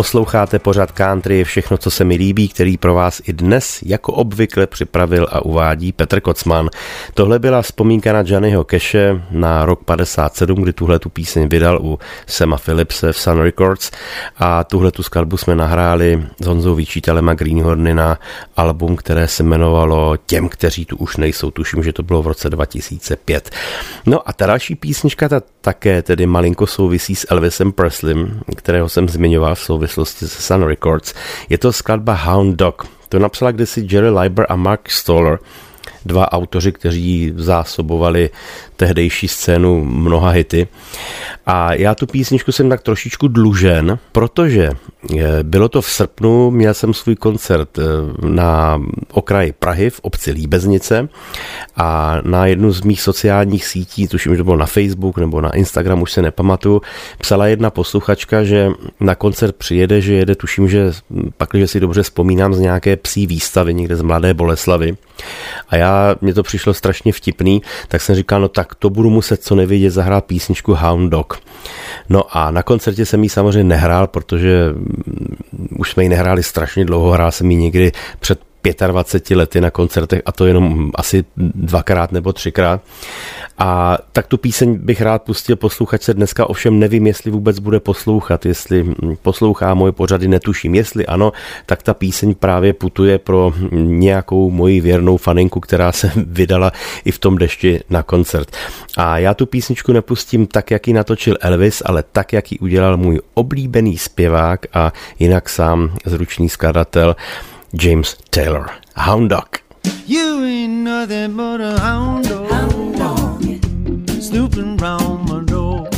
Posloucháte 0.00 0.58
pořád 0.58 0.92
country 0.92 1.38
je 1.38 1.44
všechno, 1.44 1.78
co 1.78 1.90
se 1.90 2.04
mi 2.04 2.14
líbí, 2.14 2.48
který 2.48 2.76
pro 2.76 2.94
vás 2.94 3.22
i 3.24 3.32
dnes 3.32 3.82
jako 3.82 4.12
obvykle 4.12 4.66
připravil 4.66 5.26
a 5.30 5.44
uvádí 5.44 5.92
Petr 5.92 6.20
Kocman. 6.20 6.70
Tohle 7.14 7.38
byla 7.38 7.62
vzpomínka 7.62 8.12
na 8.12 8.22
Johnnyho 8.26 8.64
Keše 8.64 9.22
na 9.30 9.64
rok 9.64 9.84
57, 9.84 10.62
kdy 10.62 10.72
tuhle 10.72 10.98
tu 10.98 11.10
píseň 11.10 11.48
vydal 11.48 11.78
u 11.82 11.98
Sema 12.26 12.56
Philipse 12.56 13.12
v 13.12 13.18
Sun 13.18 13.40
Records 13.40 13.90
a 14.36 14.64
tuhle 14.64 14.90
tu 14.90 15.02
skladbu 15.02 15.36
jsme 15.36 15.54
nahráli 15.54 16.26
s 16.40 16.46
Honzou 16.46 16.74
Vyčítelem 16.74 17.28
a 17.28 17.34
Greenhorny 17.34 17.94
na 17.94 18.18
album, 18.56 18.96
které 18.96 19.28
se 19.28 19.42
jmenovalo 19.42 20.16
Těm, 20.26 20.48
kteří 20.48 20.84
tu 20.84 20.96
už 20.96 21.16
nejsou. 21.16 21.50
Tuším, 21.50 21.82
že 21.82 21.92
to 21.92 22.02
bylo 22.02 22.22
v 22.22 22.26
roce 22.26 22.50
2005. 22.50 23.50
No 24.06 24.28
a 24.28 24.32
ta 24.32 24.46
další 24.46 24.74
písnička 24.74 25.28
ta 25.28 25.42
také 25.60 26.02
tedy 26.02 26.26
malinko 26.26 26.66
souvisí 26.66 27.16
s 27.16 27.26
Elvisem 27.30 27.72
Presleym, 27.72 28.40
kterého 28.56 28.88
jsem 28.88 29.08
zmiňoval 29.08 29.54
v 29.54 29.60
souvislosti 29.60 29.89
se 29.92 30.28
Sun 30.28 30.62
Records. 30.62 31.14
Je 31.48 31.58
to 31.58 31.72
skladba 31.72 32.14
Hound 32.14 32.56
Dog. 32.56 32.86
To 33.08 33.18
napsala 33.18 33.50
kdysi 33.50 33.86
Jerry 33.90 34.10
Leiber 34.10 34.46
a 34.48 34.56
Mark 34.56 34.90
Stoller, 34.90 35.38
dva 36.06 36.32
autoři, 36.32 36.72
kteří 36.72 37.32
zásobovali 37.36 38.30
tehdejší 38.76 39.28
scénu 39.28 39.84
mnoha 39.84 40.30
hity. 40.30 40.68
A 41.52 41.74
já 41.74 41.94
tu 41.94 42.06
písničku 42.06 42.52
jsem 42.52 42.68
tak 42.68 42.82
trošičku 42.82 43.28
dlužen, 43.28 43.98
protože 44.12 44.70
eh, 45.18 45.42
bylo 45.42 45.68
to 45.68 45.82
v 45.82 45.90
srpnu, 45.90 46.50
měl 46.50 46.74
jsem 46.74 46.94
svůj 46.94 47.16
koncert 47.16 47.78
eh, 47.78 47.82
na 48.26 48.82
okraji 49.12 49.52
Prahy 49.52 49.90
v 49.90 50.00
obci 50.00 50.30
Líbeznice 50.30 51.08
a 51.76 52.18
na 52.24 52.46
jednu 52.46 52.72
z 52.72 52.82
mých 52.82 53.02
sociálních 53.02 53.66
sítí, 53.66 54.08
tuším, 54.08 54.32
že 54.32 54.38
to 54.38 54.44
bylo 54.44 54.56
na 54.56 54.66
Facebook 54.66 55.18
nebo 55.18 55.40
na 55.40 55.56
Instagram, 55.56 56.02
už 56.02 56.12
se 56.12 56.22
nepamatuju, 56.22 56.82
psala 57.18 57.46
jedna 57.46 57.70
posluchačka, 57.70 58.44
že 58.44 58.68
na 59.00 59.14
koncert 59.14 59.56
přijede, 59.56 60.00
že 60.00 60.14
jede, 60.14 60.34
tuším, 60.34 60.68
že 60.68 60.92
pak, 61.36 61.50
že 61.54 61.66
si 61.66 61.80
dobře 61.80 62.02
vzpomínám 62.02 62.54
z 62.54 62.58
nějaké 62.58 62.96
psí 62.96 63.26
výstavy 63.26 63.74
někde 63.74 63.96
z 63.96 64.02
Mladé 64.02 64.34
Boleslavy. 64.34 64.96
A 65.68 65.76
já, 65.76 66.16
mně 66.20 66.34
to 66.34 66.42
přišlo 66.42 66.74
strašně 66.74 67.12
vtipný, 67.12 67.62
tak 67.88 68.00
jsem 68.00 68.14
říkal, 68.14 68.40
no 68.40 68.48
tak 68.48 68.74
to 68.74 68.90
budu 68.90 69.10
muset 69.10 69.42
co 69.42 69.54
nevědět 69.54 69.90
zahrát 69.90 70.24
písničku 70.24 70.74
Hound 70.74 71.10
Dog. 71.10 71.39
No 72.08 72.36
a 72.36 72.50
na 72.50 72.62
koncertě 72.62 73.06
jsem 73.06 73.22
ji 73.22 73.28
samozřejmě 73.28 73.64
nehrál, 73.64 74.06
protože 74.06 74.72
mm, 74.72 75.36
už 75.78 75.90
jsme 75.90 76.02
ji 76.02 76.08
nehráli 76.08 76.42
strašně 76.42 76.84
dlouho, 76.84 77.10
hrál 77.10 77.32
jsem 77.32 77.50
ji 77.50 77.56
někdy 77.56 77.92
před 78.20 78.40
25 78.86 79.36
lety 79.36 79.60
na 79.60 79.70
koncertech 79.70 80.22
a 80.26 80.32
to 80.32 80.46
jenom 80.46 80.90
asi 80.94 81.24
dvakrát 81.36 82.12
nebo 82.12 82.32
třikrát. 82.32 82.80
A 83.58 83.98
tak 84.12 84.26
tu 84.26 84.38
píseň 84.38 84.78
bych 84.82 85.00
rád 85.00 85.22
pustil 85.22 85.56
posluchač 85.56 86.02
se 86.02 86.14
dneska, 86.14 86.50
ovšem 86.50 86.78
nevím, 86.78 87.06
jestli 87.06 87.30
vůbec 87.30 87.58
bude 87.58 87.80
poslouchat, 87.80 88.46
jestli 88.46 88.94
poslouchá 89.22 89.74
moje 89.74 89.92
pořady, 89.92 90.28
netuším. 90.28 90.74
Jestli 90.74 91.06
ano, 91.06 91.32
tak 91.66 91.82
ta 91.82 91.94
píseň 91.94 92.34
právě 92.34 92.72
putuje 92.72 93.18
pro 93.18 93.52
nějakou 93.72 94.50
moji 94.50 94.80
věrnou 94.80 95.16
faninku, 95.16 95.60
která 95.60 95.92
se 95.92 96.12
vydala 96.26 96.72
i 97.04 97.10
v 97.10 97.18
tom 97.18 97.38
dešti 97.38 97.80
na 97.90 98.02
koncert. 98.02 98.56
A 98.96 99.18
já 99.18 99.34
tu 99.34 99.46
písničku 99.46 99.92
nepustím 99.92 100.46
tak, 100.46 100.70
jak 100.70 100.88
ji 100.88 100.94
natočil 100.94 101.36
Elvis, 101.40 101.82
ale 101.86 102.04
tak, 102.12 102.32
jak 102.32 102.52
ji 102.52 102.58
udělal 102.58 102.96
můj 102.96 103.20
oblíbený 103.34 103.98
zpěvák 103.98 104.66
a 104.72 104.92
jinak 105.18 105.48
sám 105.48 105.92
zručný 106.06 106.48
skladatel 106.48 107.16
James 107.74 108.16
Taylor. 108.30 108.70
Hound 108.96 109.30
Dog. 109.30 109.60
You 110.04 110.44
ain't 110.44 110.72
nothing 110.82 111.36
but 111.36 111.60
a 111.60 111.78
hound 111.78 112.28
dog, 112.28 113.42
snooping 114.20 114.76
round 114.76 115.28
my 115.28 115.44
door. 115.44 115.88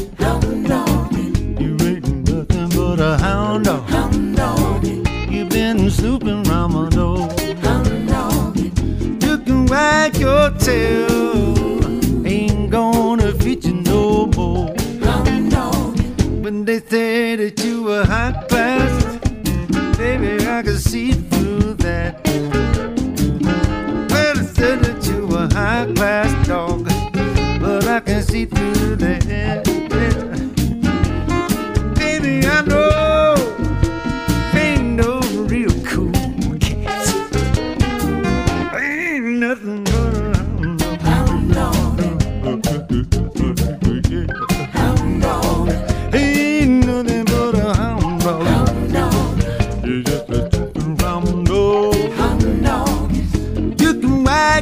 You 1.58 1.76
ain't 1.80 2.28
nothing 2.28 2.68
but 2.76 3.00
a 3.00 3.16
hound 3.16 3.64
dog, 3.64 4.84
You've 5.30 5.48
been 5.48 5.90
snooping 5.90 6.44
round 6.44 6.74
my 6.74 6.90
door. 6.90 7.28
You 9.26 9.38
can 9.38 9.66
wag 9.66 10.18
your 10.18 10.50
tail, 10.58 12.26
ain't 12.26 12.70
gonna 12.70 13.32
fit 13.32 13.64
you 13.64 13.74
no 13.74 14.26
more. 14.26 14.74
When 16.42 16.66
they 16.66 16.80
say 16.80 17.36
that 17.36 17.64
you 17.64 17.84
were 17.84 18.04
high 18.04 18.44
class, 18.48 19.01
baby, 20.02 20.44
I 20.48 20.62
can 20.62 20.78
see 20.78 21.12
through 21.12 21.74
that. 21.74 22.20
Well, 24.10 24.36
said 24.56 24.80
that 24.84 25.06
you 25.06 25.28
were 25.28 25.48
high 25.52 25.92
class 25.94 26.30
dog, 26.46 26.84
but 27.60 27.86
I 27.86 28.00
can 28.00 28.22
see 28.22 28.46
through 28.46 28.96
that. 28.96 29.71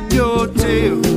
You 0.01 0.09
can 0.09 0.09
wag 0.09 0.13
your 0.13 0.47
tail. 0.55 1.10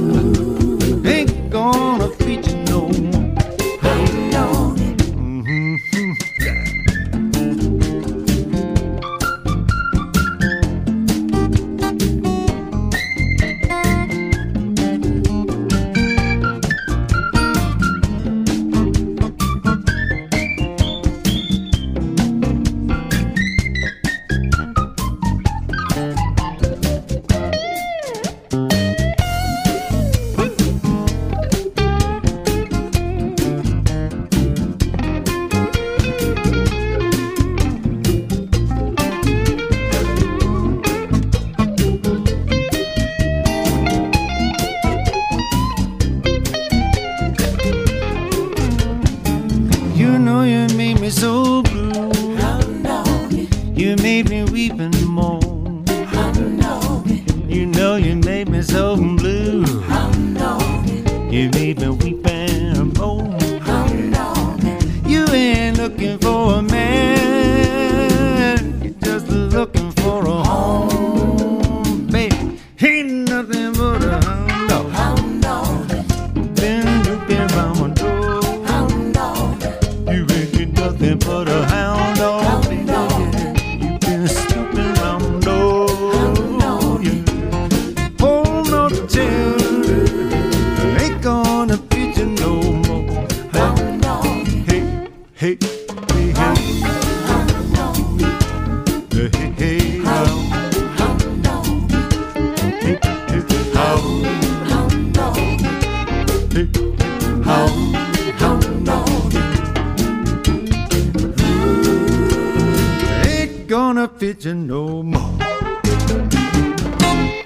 No 114.45 115.03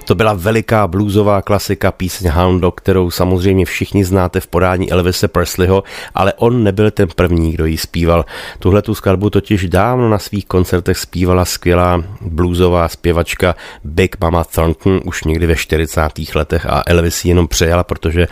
to 0.04 0.14
byla 0.14 0.32
veliká 0.32 0.86
bluesová 0.86 1.42
klasika 1.42 1.92
píseň 1.92 2.30
Hound 2.30 2.60
Dog, 2.60 2.80
kterou 2.80 3.10
samozřejmě 3.10 3.64
všichni 3.64 4.04
znáte 4.04 4.40
v 4.40 4.46
podání 4.46 4.92
Elvise 4.92 5.28
Presleyho, 5.28 5.82
ale 6.14 6.32
on 6.32 6.64
nebyl 6.64 6.90
ten 6.90 7.08
první, 7.14 7.52
kdo 7.52 7.66
ji 7.66 7.78
zpíval. 7.78 8.24
Tuhle 8.58 8.82
tu 8.82 8.94
skladbu 8.94 9.30
totiž 9.30 9.68
dávno 9.68 10.08
na 10.08 10.18
svých 10.18 10.46
koncertech 10.46 10.98
zpívala 10.98 11.44
skvělá 11.44 12.02
bluesová 12.20 12.88
zpěvačka 12.88 13.56
Big 13.84 14.16
Mama 14.20 14.44
Thornton 14.44 15.00
už 15.04 15.24
někdy 15.24 15.46
ve 15.46 15.56
40. 15.56 16.00
letech 16.34 16.66
a 16.66 16.82
Elvis 16.86 17.24
ji 17.24 17.30
jenom 17.30 17.48
přejala, 17.48 17.84
protože 17.84 18.26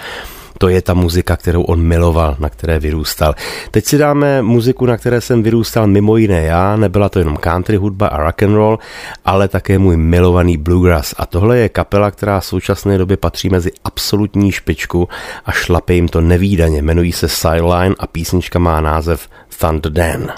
to 0.58 0.68
je 0.68 0.82
ta 0.82 0.94
muzika, 0.94 1.36
kterou 1.36 1.62
on 1.62 1.82
miloval, 1.82 2.36
na 2.38 2.48
které 2.48 2.78
vyrůstal. 2.78 3.34
Teď 3.70 3.84
si 3.84 3.98
dáme 3.98 4.42
muziku, 4.42 4.86
na 4.86 4.96
které 4.96 5.20
jsem 5.20 5.42
vyrůstal 5.42 5.86
mimo 5.86 6.16
jiné 6.16 6.42
já, 6.42 6.76
nebyla 6.76 7.08
to 7.08 7.18
jenom 7.18 7.36
country 7.36 7.76
hudba 7.76 8.06
a 8.06 8.16
rock 8.16 8.42
and 8.42 8.54
roll, 8.54 8.78
ale 9.24 9.48
také 9.48 9.78
můj 9.78 9.96
milovaný 9.96 10.56
bluegrass. 10.56 11.14
A 11.18 11.26
tohle 11.26 11.58
je 11.58 11.68
kapela, 11.68 12.10
která 12.10 12.40
v 12.40 12.44
současné 12.44 12.98
době 12.98 13.16
patří 13.16 13.48
mezi 13.48 13.70
absolutní 13.84 14.52
špičku 14.52 15.08
a 15.44 15.52
šlape 15.52 15.94
jim 15.94 16.08
to 16.08 16.20
nevýdaně. 16.20 16.78
Jmenují 16.78 17.12
se 17.12 17.28
Sideline 17.28 17.94
a 17.98 18.06
písnička 18.06 18.58
má 18.58 18.80
název 18.80 19.28
Thunder 19.58 19.92
Dan. 19.92 20.32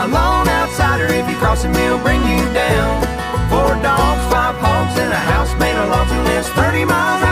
A 0.00 0.08
lone 0.08 0.48
outsider, 0.48 1.04
if 1.12 1.28
you 1.28 1.36
cross 1.36 1.62
him, 1.62 1.74
he'll 1.74 1.98
bring 1.98 2.22
you 2.22 2.40
down. 2.54 3.02
Four 3.50 3.76
dogs, 3.82 4.24
five 4.32 4.56
hogs, 4.56 4.98
and 4.98 5.12
a 5.12 5.22
house 5.32 5.52
made 5.60 5.76
of 5.76 5.90
logs, 5.90 6.10
and 6.10 6.24
lives 6.24 6.48
30 6.48 6.86
miles 6.86 7.29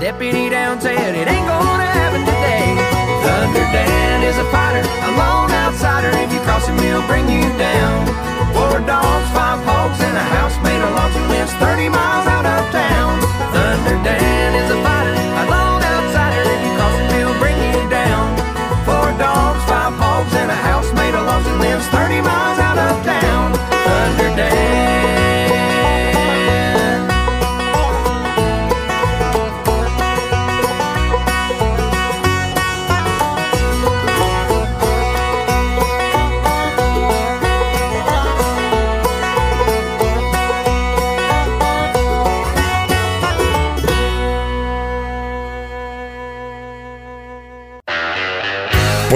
deputy 0.00 0.48
down, 0.48 0.80
said 0.80 0.94
it 0.94 1.26
ain't 1.26 1.46
gonna 1.46 1.90
happen 1.90 2.22
today. 2.22 2.70
Thunder 3.26 3.66
Dan 3.74 4.22
is 4.22 4.38
a 4.38 4.46
fighter, 4.54 4.86
a 4.86 5.10
lone 5.18 5.50
outsider. 5.50 6.10
If 6.22 6.32
you 6.32 6.38
cross 6.46 6.68
him, 6.68 6.78
he'll 6.78 7.06
bring 7.10 7.26
you 7.26 7.42
down. 7.58 8.06
Four 8.54 8.78
dogs, 8.86 9.26
five 9.34 9.58
hogs, 9.66 9.98
and 9.98 10.16
a 10.16 10.26
house 10.38 10.47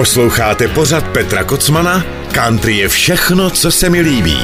Posloucháte 0.03 0.67
pořad 0.67 1.07
Petra 1.07 1.43
Kocmana? 1.43 2.03
Country 2.31 2.77
je 2.77 2.87
všechno, 2.87 3.49
co 3.49 3.71
se 3.71 3.89
mi 3.89 4.01
líbí. 4.01 4.37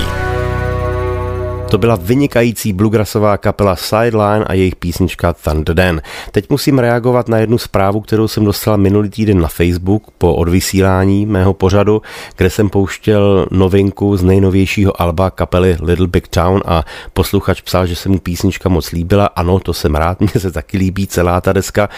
To 1.72 1.78
byla 1.78 1.95
vynikající 1.95 2.74
bluegrassová 2.74 3.38
kapela 3.38 3.76
Sideline 3.76 4.45
a 4.45 4.54
jejich 4.54 4.76
písnička 4.76 5.34
Thunder 5.34 5.76
Dan. 5.76 6.02
Teď 6.32 6.50
musím 6.50 6.80
reagovat 6.80 7.30
na 7.30 7.38
jednu 7.38 7.58
zprávu, 7.58 8.02
kterou 8.02 8.28
jsem 8.28 8.45
dostal 8.45 8.78
minulý 8.78 9.10
týden 9.10 9.41
na 9.41 9.48
Facebook 9.48 10.04
po 10.17 10.36
odvysílání 10.36 11.26
mého 11.26 11.54
pořadu, 11.54 12.02
kde 12.38 12.50
jsem 12.50 12.69
pouštěl 12.69 13.45
novinku 13.52 14.17
z 14.17 14.24
nejnovějšího 14.24 15.02
alba 15.02 15.30
kapely 15.30 15.78
Little 15.82 16.08
Big 16.08 16.28
Town 16.28 16.62
a 16.65 16.86
posluchač 17.13 17.62
psal, 17.62 17.88
že 17.88 17.95
se 17.95 18.10
mu 18.10 18.19
písnička 18.19 18.69
moc 18.69 18.91
líbila. 18.91 19.26
Ano, 19.26 19.60
to 19.60 19.74
jsem 19.74 19.95
rád, 19.95 20.19
mně 20.22 20.30
se 20.38 20.52
taky 20.52 20.78
líbí 20.78 21.08
celá 21.08 21.41
ta 21.41 21.54
deska. 21.54 21.89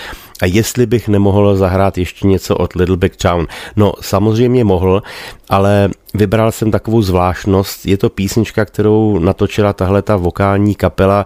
A 0.42 0.46
jestli 0.46 0.86
bych 0.86 1.08
nemohl 1.08 1.56
zahrát 1.56 1.98
ještě 1.98 2.28
něco 2.28 2.56
od 2.56 2.76
Little 2.76 2.98
Big 2.98 3.16
Town? 3.16 3.48
No, 3.76 3.94
samozřejmě 4.02 4.64
mohl, 4.64 5.04
ale 5.50 5.90
vybral 6.14 6.52
jsem 6.52 6.72
takovou 6.72 7.02
zvláštnost. 7.02 7.86
Je 7.86 7.98
to 7.98 8.10
písnička, 8.10 8.66
kterou 8.66 9.20
natočila 9.20 9.74
tahle 9.74 10.02
ta 10.02 10.16
vokální 10.16 10.76
kapela 10.76 11.26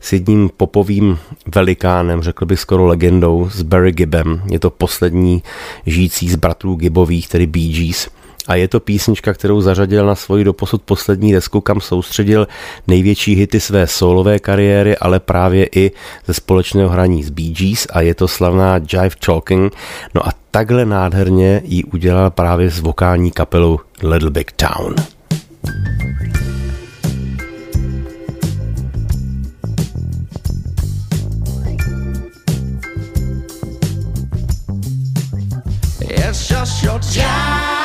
s 0.00 0.12
jedním 0.12 0.50
popovým 0.56 1.18
velikánem, 1.54 2.22
řekl 2.22 2.46
bych 2.46 2.60
skoro 2.60 2.86
legendou, 2.86 3.50
s 3.52 3.62
Barry 3.62 3.92
Gibbem. 3.92 4.42
Je 4.50 4.58
to 4.58 4.70
poslední 4.70 5.42
žijící 5.86 6.28
z 6.28 6.36
bratrů 6.36 6.74
Gibbových, 6.74 7.28
tedy 7.28 7.46
Bee 7.46 7.68
Gees 7.68 8.08
a 8.48 8.54
je 8.54 8.68
to 8.68 8.80
písnička, 8.80 9.34
kterou 9.34 9.60
zařadil 9.60 10.06
na 10.06 10.14
svoji 10.14 10.44
doposud 10.44 10.82
poslední 10.82 11.32
desku, 11.32 11.60
kam 11.60 11.80
soustředil 11.80 12.48
největší 12.86 13.34
hity 13.34 13.60
své 13.60 13.86
solové 13.86 14.38
kariéry, 14.38 14.96
ale 14.96 15.20
právě 15.20 15.68
i 15.74 15.90
ze 16.26 16.34
společného 16.34 16.88
hraní 16.88 17.22
s 17.22 17.30
Bee 17.30 17.52
Gees 17.52 17.86
a 17.92 18.00
je 18.00 18.14
to 18.14 18.28
slavná 18.28 18.76
Jive 18.76 19.16
Talking. 19.26 19.72
No 20.14 20.28
a 20.28 20.30
takhle 20.50 20.84
nádherně 20.84 21.62
ji 21.64 21.84
udělal 21.84 22.30
právě 22.30 22.70
s 22.70 22.80
vokální 22.80 23.30
kapelou 23.30 23.78
Little 24.02 24.30
Big 24.30 24.52
Town. 24.52 24.94
It's 36.00 36.50
just 36.50 36.82
your 36.82 37.00
jive 37.12 37.75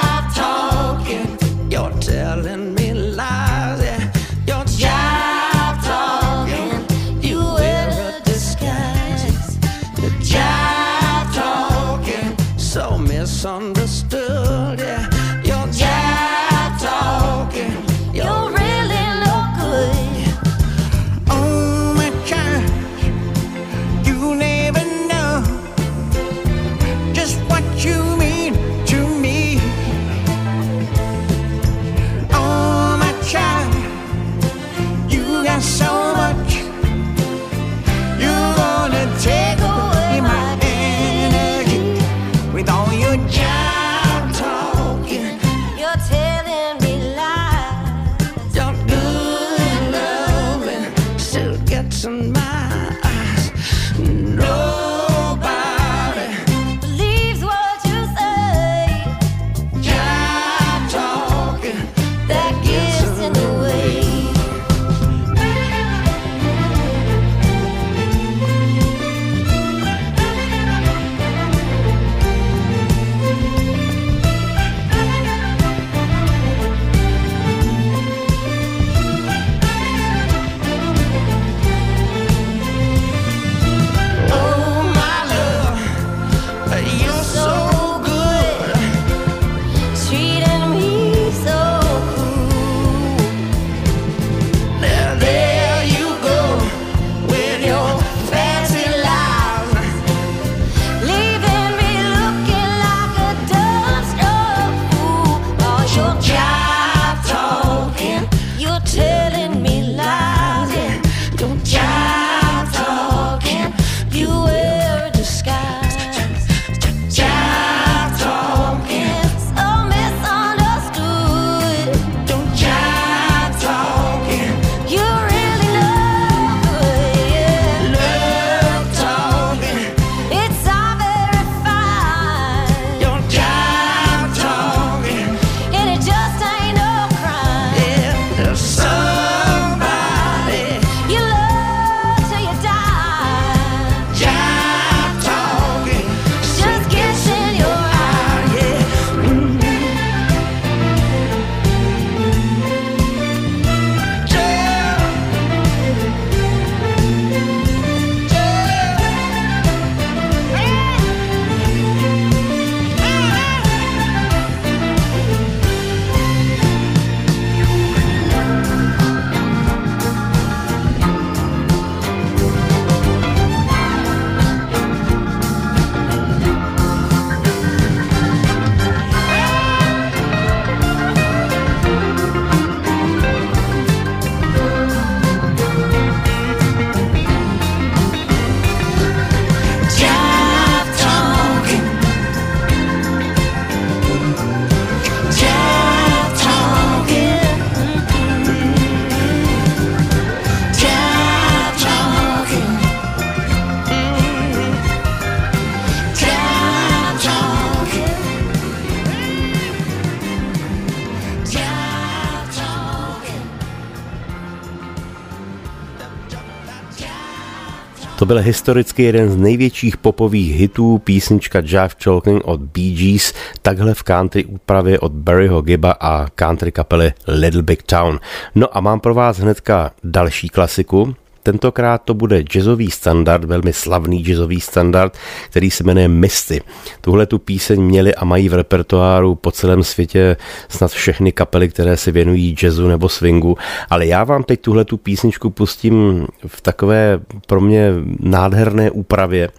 To 218.22 218.26
byl 218.26 218.40
historicky 218.40 219.04
jeden 219.04 219.30
z 219.30 219.38
největších 219.38 219.98
popových 219.98 220.56
hitů, 220.56 220.98
písnička 220.98 221.60
Jive 221.60 221.90
Talking 222.04 222.42
od 222.46 222.62
Bee 222.62 222.92
Gees, 222.92 223.34
takhle 223.62 223.94
v 223.94 224.04
country 224.04 224.46
úpravě 224.46 225.00
od 225.00 225.12
Barryho 225.12 225.62
Gibba 225.62 225.92
a 225.92 226.30
country 226.30 226.72
kapely 226.72 227.14
Little 227.28 227.62
Big 227.62 227.84
Town. 227.84 228.20
No 228.56 228.78
a 228.78 228.82
mám 228.82 229.00
pro 229.00 229.14
vás 229.14 229.38
hnedka 229.38 229.92
další 230.04 230.50
klasiku, 230.50 231.16
Tentokrát 231.44 232.02
to 232.06 232.14
bude 232.14 232.42
jazzový 232.42 232.92
standard, 232.92 233.44
velmi 233.44 233.74
slavný 233.74 234.24
jazzový 234.24 234.62
standard, 234.62 235.18
který 235.50 235.72
se 235.72 235.84
jmenuje 235.84 236.08
Misty. 236.08 236.62
Tuhle 237.02 237.26
tu 237.26 237.40
píseň 237.40 237.82
měli 237.82 238.16
a 238.16 238.26
mají 238.26 238.50
v 238.50 238.54
repertoáru 238.54 239.36
po 239.36 239.52
celém 239.52 239.84
světě 239.84 240.38
snad 240.70 240.92
všechny 240.92 241.32
kapely, 241.32 241.70
které 241.70 241.98
se 241.98 242.12
věnují 242.12 242.56
jazzu 242.64 242.88
nebo 242.88 243.10
swingu, 243.10 243.58
ale 243.90 244.06
já 244.06 244.24
vám 244.24 244.44
teď 244.44 244.62
tuhle 244.62 244.86
tu 244.86 244.98
písničku 244.98 245.50
pustím 245.50 246.28
v 246.48 246.62
takové 246.62 247.20
pro 247.48 247.62
mě 247.62 247.92
nádherné 248.20 248.92
úpravě, 248.92 249.50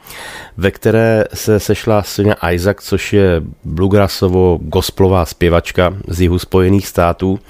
ve 0.56 0.70
které 0.70 1.24
se 1.34 1.60
sešla 1.60 2.02
Sonia 2.02 2.50
Isaac, 2.50 2.76
což 2.80 3.12
je 3.12 3.42
bluegrassovo 3.64 4.58
gospelová 4.62 5.24
zpěvačka 5.26 5.94
z 6.08 6.20
jihu 6.20 6.38
Spojených 6.38 6.86
států 6.86 7.40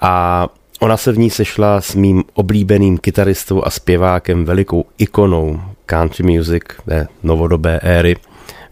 a 0.00 0.46
Ona 0.78 0.96
se 0.96 1.12
v 1.12 1.18
ní 1.18 1.30
sešla 1.30 1.80
s 1.80 1.94
mým 1.94 2.24
oblíbeným 2.34 2.98
kytaristou 2.98 3.64
a 3.64 3.70
zpěvákem, 3.70 4.44
velikou 4.44 4.84
ikonou 4.98 5.60
country 5.86 6.36
music 6.36 6.62
ne, 6.86 7.08
novodobé 7.22 7.80
éry, 7.82 8.16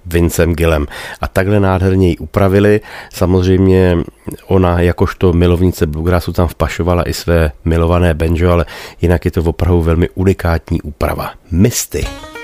Vincem 0.07 0.55
Gillem. 0.55 0.87
A 1.21 1.29
takhle 1.29 1.61
nádherně 1.61 2.09
ji 2.09 2.17
upravili. 2.17 2.81
Samozřejmě 3.13 3.97
ona 4.47 4.81
jakožto 4.81 5.33
milovnice 5.33 5.87
bluegrassu 5.87 6.33
tam 6.33 6.49
vpašovala 6.49 7.09
i 7.09 7.13
své 7.13 7.53
milované 7.65 8.15
banjo, 8.15 8.51
ale 8.51 8.65
jinak 9.01 9.25
je 9.25 9.31
to 9.31 9.43
opravdu 9.43 9.83
velmi 9.83 10.09
unikátní 10.15 10.83
úprava. 10.83 11.31
Misty. 11.51 12.07
look 12.07 12.36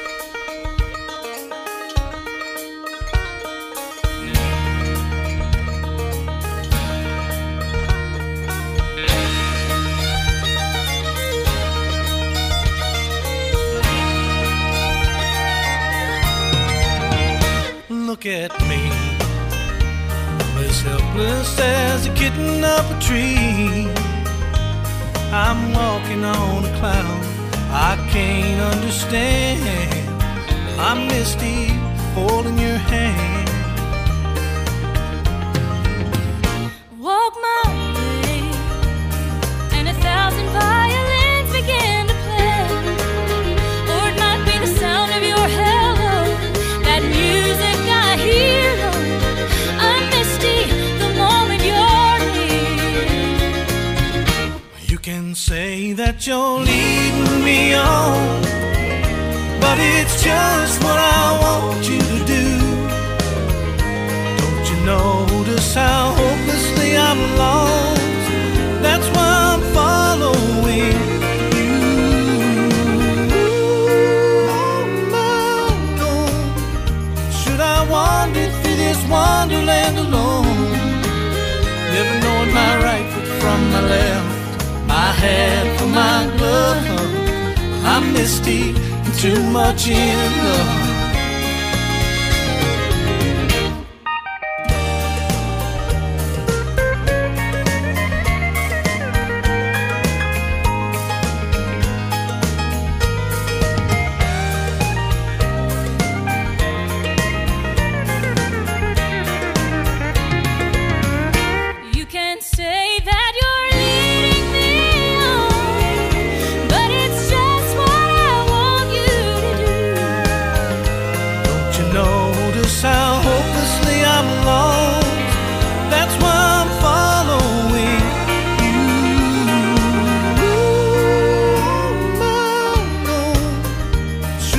Say 55.35 55.95
that 55.95 56.27
you're 56.27 56.61
leading 56.61 57.45
me 57.45 57.75
on, 57.75 58.43
but 59.61 59.79
it's 59.79 60.23
just 60.23 60.83
what 60.85 60.99
I 60.99 61.39
want 61.43 61.89
you 61.89 61.99
to 61.99 62.25
do. 62.37 62.49
Don't 64.41 64.65
you 64.71 64.79
notice 64.85 65.75
how 65.75 66.13
hopelessly 66.13 66.97
I'm 66.97 67.37
lost? 67.39 68.25
That's 68.83 69.09
why 69.17 69.31
I'm 69.53 69.63
following 69.73 70.97
you. 71.57 71.79
My 75.11 75.73
God, 75.99 77.33
Should 77.33 77.61
I 77.61 77.89
wander 77.91 78.49
through 78.61 78.77
this 78.77 79.03
wonderland 79.09 79.99
alone? 79.99 80.42
Hat 85.23 85.67
from 85.79 85.91
my 85.93 86.21
glove. 86.37 86.83
I'm 87.85 88.13
misty 88.13 88.63
and 89.05 89.15
too 89.15 89.41
much 89.59 89.89
in 89.89 90.33
love. 90.45 90.82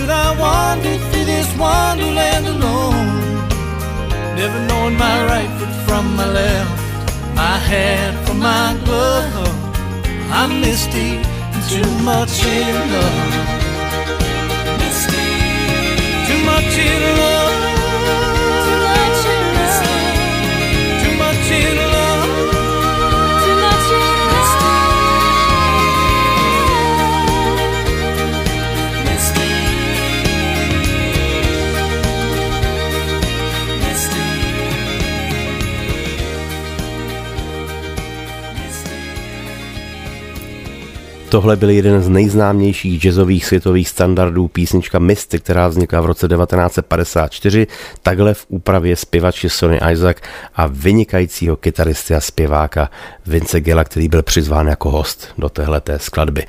Should 0.04 0.12
I 0.12 0.38
wander 0.38 0.98
through 0.98 1.24
this 1.24 1.48
wonderland 1.56 2.46
alone? 2.46 3.48
Never 4.36 4.60
knowing 4.68 4.98
my 4.98 5.26
right 5.28 5.50
foot 5.58 5.74
from 5.88 6.18
my 6.18 6.28
left, 6.30 7.16
my 7.34 7.56
hat 7.70 8.14
from 8.28 8.40
my 8.40 8.78
glove. 8.84 9.48
I'm 10.30 10.60
misty 10.60 11.24
and 11.54 11.64
too 11.72 11.90
much 12.04 12.44
in 12.44 12.76
love. 12.92 13.34
Misty, 14.82 15.24
too 16.28 16.40
much 16.52 16.78
in 16.78 17.18
love. 17.20 17.43
Tohle 41.34 41.56
byl 41.56 41.70
jeden 41.70 42.02
z 42.02 42.10
nejznámějších 42.10 43.02
jazzových 43.02 43.46
světových 43.46 43.90
standardů 43.90 44.48
písnička 44.48 45.00
Misty, 45.00 45.40
která 45.40 45.68
vznikla 45.68 46.02
v 46.02 46.06
roce 46.06 46.28
1954, 46.28 47.68
takhle 48.02 48.34
v 48.34 48.46
úpravě 48.48 48.96
zpěvačky 48.96 49.50
Sonny 49.50 49.80
Isaac 49.92 50.18
a 50.56 50.68
vynikajícího 50.68 51.56
kytaristy 51.56 52.16
a 52.16 52.22
zpěváka 52.22 52.90
Vince 53.26 53.62
Gela, 53.62 53.84
který 53.84 54.10
byl 54.10 54.24
přizván 54.24 54.68
jako 54.68 54.90
host 54.90 55.28
do 55.38 55.50
téhleté 55.50 56.00
skladby. 56.00 56.46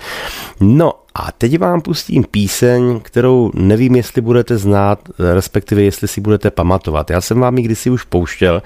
No 0.61 0.93
a 1.19 1.33
teď 1.33 1.59
vám 1.59 1.81
pustím 1.81 2.25
píseň, 2.25 3.01
kterou 3.01 3.51
nevím, 3.55 3.97
jestli 3.97 4.23
budete 4.23 4.59
znát, 4.59 5.09
respektive 5.35 5.83
jestli 5.83 6.09
si 6.09 6.21
budete 6.21 6.51
pamatovat. 6.51 7.11
Já 7.11 7.21
jsem 7.21 7.41
vám 7.41 7.59
ji 7.59 7.65
kdysi 7.65 7.91
už 7.91 8.05
pouštěl. 8.05 8.63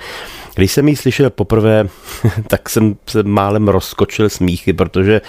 Když 0.55 0.73
jsem 0.73 0.89
ji 0.89 0.97
slyšel 0.97 1.31
poprvé, 1.31 1.89
tak 2.49 2.69
jsem 2.69 2.97
se 3.07 3.23
málem 3.23 3.69
rozkočil 3.69 4.29
smíchy, 4.29 4.73
protože 4.73 5.21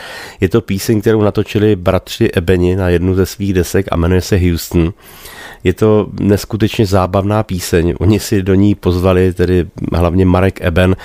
je 0.42 0.50
to 0.50 0.62
píseň, 0.62 1.02
kterou 1.02 1.22
natočili 1.22 1.76
bratři 1.76 2.30
Ebeni 2.34 2.76
na 2.76 2.90
jednu 2.90 3.16
ze 3.16 3.26
svých 3.26 3.54
desek 3.54 3.86
a 3.92 3.96
jmenuje 3.96 4.22
se 4.22 4.38
Houston. 4.38 4.94
Je 5.64 5.74
to 5.74 6.08
neskutečně 6.20 6.86
zábavná 6.86 7.44
píseň. 7.44 7.94
Oni 8.00 8.20
si 8.20 8.44
do 8.44 8.56
ní 8.56 8.76
pozvali, 8.76 9.34
tedy 9.34 9.66
hlavně 9.94 10.26
Marek 10.26 10.62
Eben, 10.62 10.96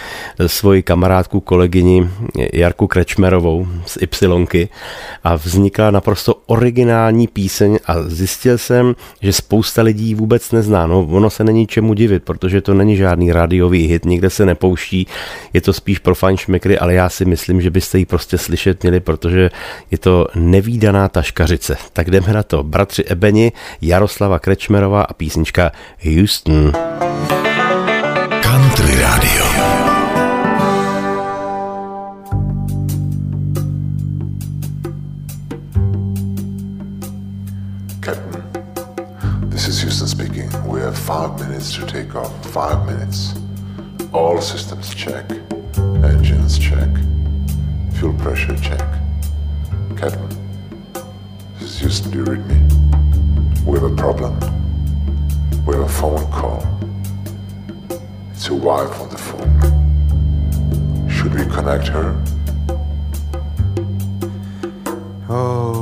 svoji 0.47 0.83
kamarádku, 0.83 1.41
kolegyni 1.41 2.09
Jarku 2.53 2.87
Krečmerovou 2.87 3.67
z 3.87 3.99
Ypsilonky 4.03 4.69
a 5.25 5.35
vznikla 5.35 5.91
naprosto 5.91 6.35
originální 6.47 7.27
píseň 7.27 7.79
a 7.87 8.03
zjistil 8.03 8.59
jsem, 8.59 8.95
že 9.21 9.33
spousta 9.33 9.83
lidí 9.83 10.15
vůbec 10.15 10.53
nezná. 10.53 10.87
No, 10.87 11.01
ono 11.11 11.31
se 11.31 11.45
není 11.45 11.67
čemu 11.67 11.95
divit, 11.95 12.23
protože 12.23 12.61
to 12.61 12.75
není 12.75 12.97
žádný 12.97 13.33
rádiový 13.33 13.87
hit, 13.87 14.05
nikde 14.05 14.31
se 14.31 14.47
nepouští, 14.47 15.07
je 15.53 15.61
to 15.61 15.73
spíš 15.73 15.99
pro 15.99 16.15
fajnšmekry, 16.15 16.79
ale 16.79 16.95
já 16.95 17.09
si 17.09 17.25
myslím, 17.25 17.61
že 17.61 17.71
byste 17.71 17.99
ji 17.99 18.05
prostě 18.05 18.39
slyšet 18.39 18.83
měli, 18.83 19.01
protože 19.01 19.51
je 19.91 19.99
to 19.99 20.27
nevýdaná 20.35 21.09
taškařice. 21.09 21.77
Tak 21.93 22.11
jdeme 22.11 22.33
na 22.33 22.43
to. 22.43 22.63
Bratři 22.63 23.05
Ebeni, 23.05 23.53
Jaroslava 23.83 24.39
Krečmerová 24.45 25.03
a 25.09 25.13
písnička 25.17 25.73
Houston. 26.05 26.73
Country 28.45 28.93
Radio. 29.01 29.45
Captain, 38.05 38.45
this 39.49 39.65
is 39.67 39.81
Houston 39.81 40.09
speaking. 40.09 40.53
We 40.69 40.81
have 40.81 40.93
five 40.93 41.41
minutes 41.41 41.73
to 41.81 41.87
take 41.87 42.15
off. 42.15 42.29
Five 42.53 42.85
minutes. 42.85 43.41
All 44.13 44.43
systems 44.43 44.95
check. 44.95 45.25
Engines 46.05 46.59
check. 46.59 46.93
Fuel 47.97 48.13
pressure 48.21 48.61
check. 48.61 48.85
Captain, 49.97 50.29
this 51.59 51.71
is 51.71 51.79
Houston. 51.81 52.13
Do 52.13 52.19
you 52.19 52.25
read 52.25 52.45
me? 52.47 52.84
We 53.67 53.79
have 53.81 53.91
a 53.91 53.97
problem. 53.97 54.39
We 55.65 55.75
have 55.75 55.85
a 55.85 55.89
phone 55.89 56.31
call. 56.31 56.63
It's 58.33 58.47
your 58.49 58.59
wife 58.59 59.01
on 59.01 59.09
the 59.09 59.17
phone. 59.17 61.09
Should 61.09 61.35
we 61.35 61.45
connect 61.47 61.89
her? 61.89 62.15
Okay. 65.31 65.74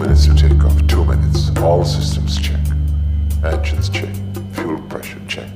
Minutes 0.00 0.26
to 0.26 0.34
take 0.34 0.64
off. 0.64 0.86
Two 0.86 1.04
minutes. 1.04 1.50
All 1.58 1.84
systems 1.84 2.40
check. 2.40 2.58
Engines 3.44 3.90
check. 3.90 4.14
Fuel 4.52 4.80
pressure 4.88 5.20
check. 5.28 5.48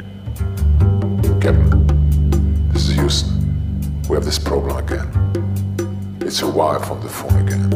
Captain, 1.40 2.68
this 2.70 2.88
is 2.88 2.94
Houston. 2.94 4.02
We 4.08 4.16
have 4.16 4.24
this 4.24 4.38
problem 4.38 4.76
again. 4.76 5.08
It's 6.20 6.40
your 6.42 6.52
wife 6.52 6.90
on 6.90 7.00
the 7.00 7.08
phone 7.08 7.38
again. 7.46 7.70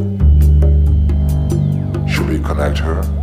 Should 2.06 2.28
we 2.28 2.38
connect 2.38 2.78
her? 2.78 3.17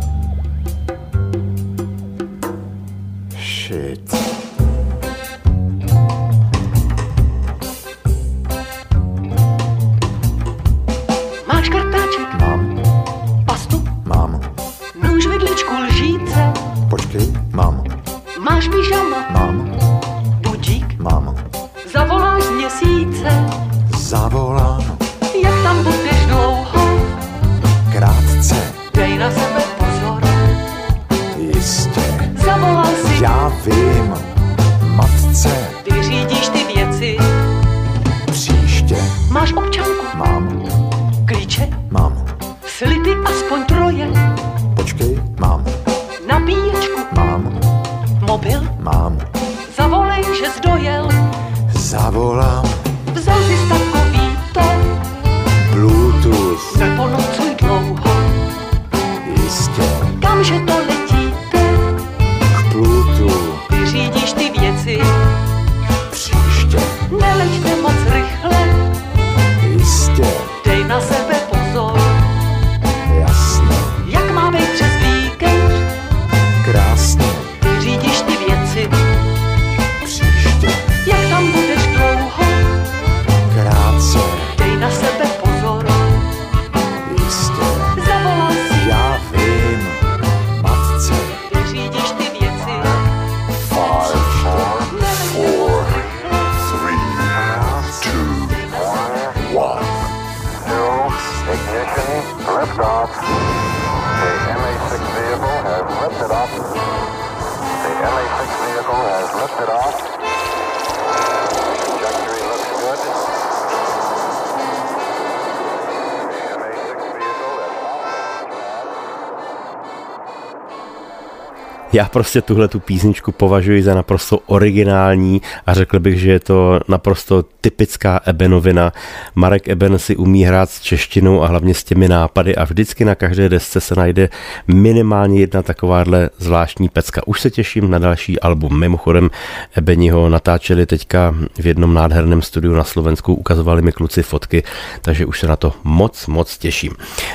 Já 121.96 122.04
prostě 122.08 122.42
tuhle 122.42 122.68
tu 122.68 122.80
písničku 122.80 123.32
považuji 123.32 123.82
za 123.82 123.94
naprosto 123.94 124.38
originální 124.46 125.42
a 125.66 125.74
řekl 125.74 126.00
bych, 126.00 126.20
že 126.20 126.30
je 126.30 126.40
to 126.40 126.80
naprosto 126.88 127.44
typická 127.60 128.20
Ebenovina. 128.26 128.92
Marek 129.34 129.68
Eben 129.68 129.98
si 129.98 130.16
umí 130.16 130.44
hrát 130.44 130.70
s 130.70 130.80
češtinou 130.80 131.42
a 131.42 131.46
hlavně 131.46 131.74
s 131.74 131.84
těmi 131.84 132.08
nápady 132.08 132.56
a 132.56 132.64
vždycky 132.64 133.04
na 133.04 133.14
každé 133.14 133.48
desce 133.48 133.80
se 133.80 133.94
najde 133.94 134.28
minimálně 134.68 135.40
jedna 135.40 135.62
takováhle 135.62 136.30
zvláštní 136.38 136.88
pecka. 136.88 137.22
Už 137.26 137.40
se 137.40 137.50
těším 137.50 137.90
na 137.90 137.98
další 137.98 138.40
album. 138.40 138.80
Mimochodem 138.80 139.30
Ebeni 139.76 140.08
ho 140.08 140.28
natáčeli 140.28 140.86
teďka 140.86 141.34
v 141.58 141.66
jednom 141.66 141.94
nádherném 141.94 142.42
studiu 142.42 142.74
na 142.74 142.84
Slovensku, 142.84 143.34
ukazovali 143.34 143.82
mi 143.82 143.92
kluci 143.92 144.22
fotky, 144.22 144.62
takže 145.02 145.26
už 145.26 145.40
se 145.40 145.46
na 145.46 145.56
to 145.56 145.72
moc, 145.84 146.26
moc 146.26 146.58
těším. 146.58 146.92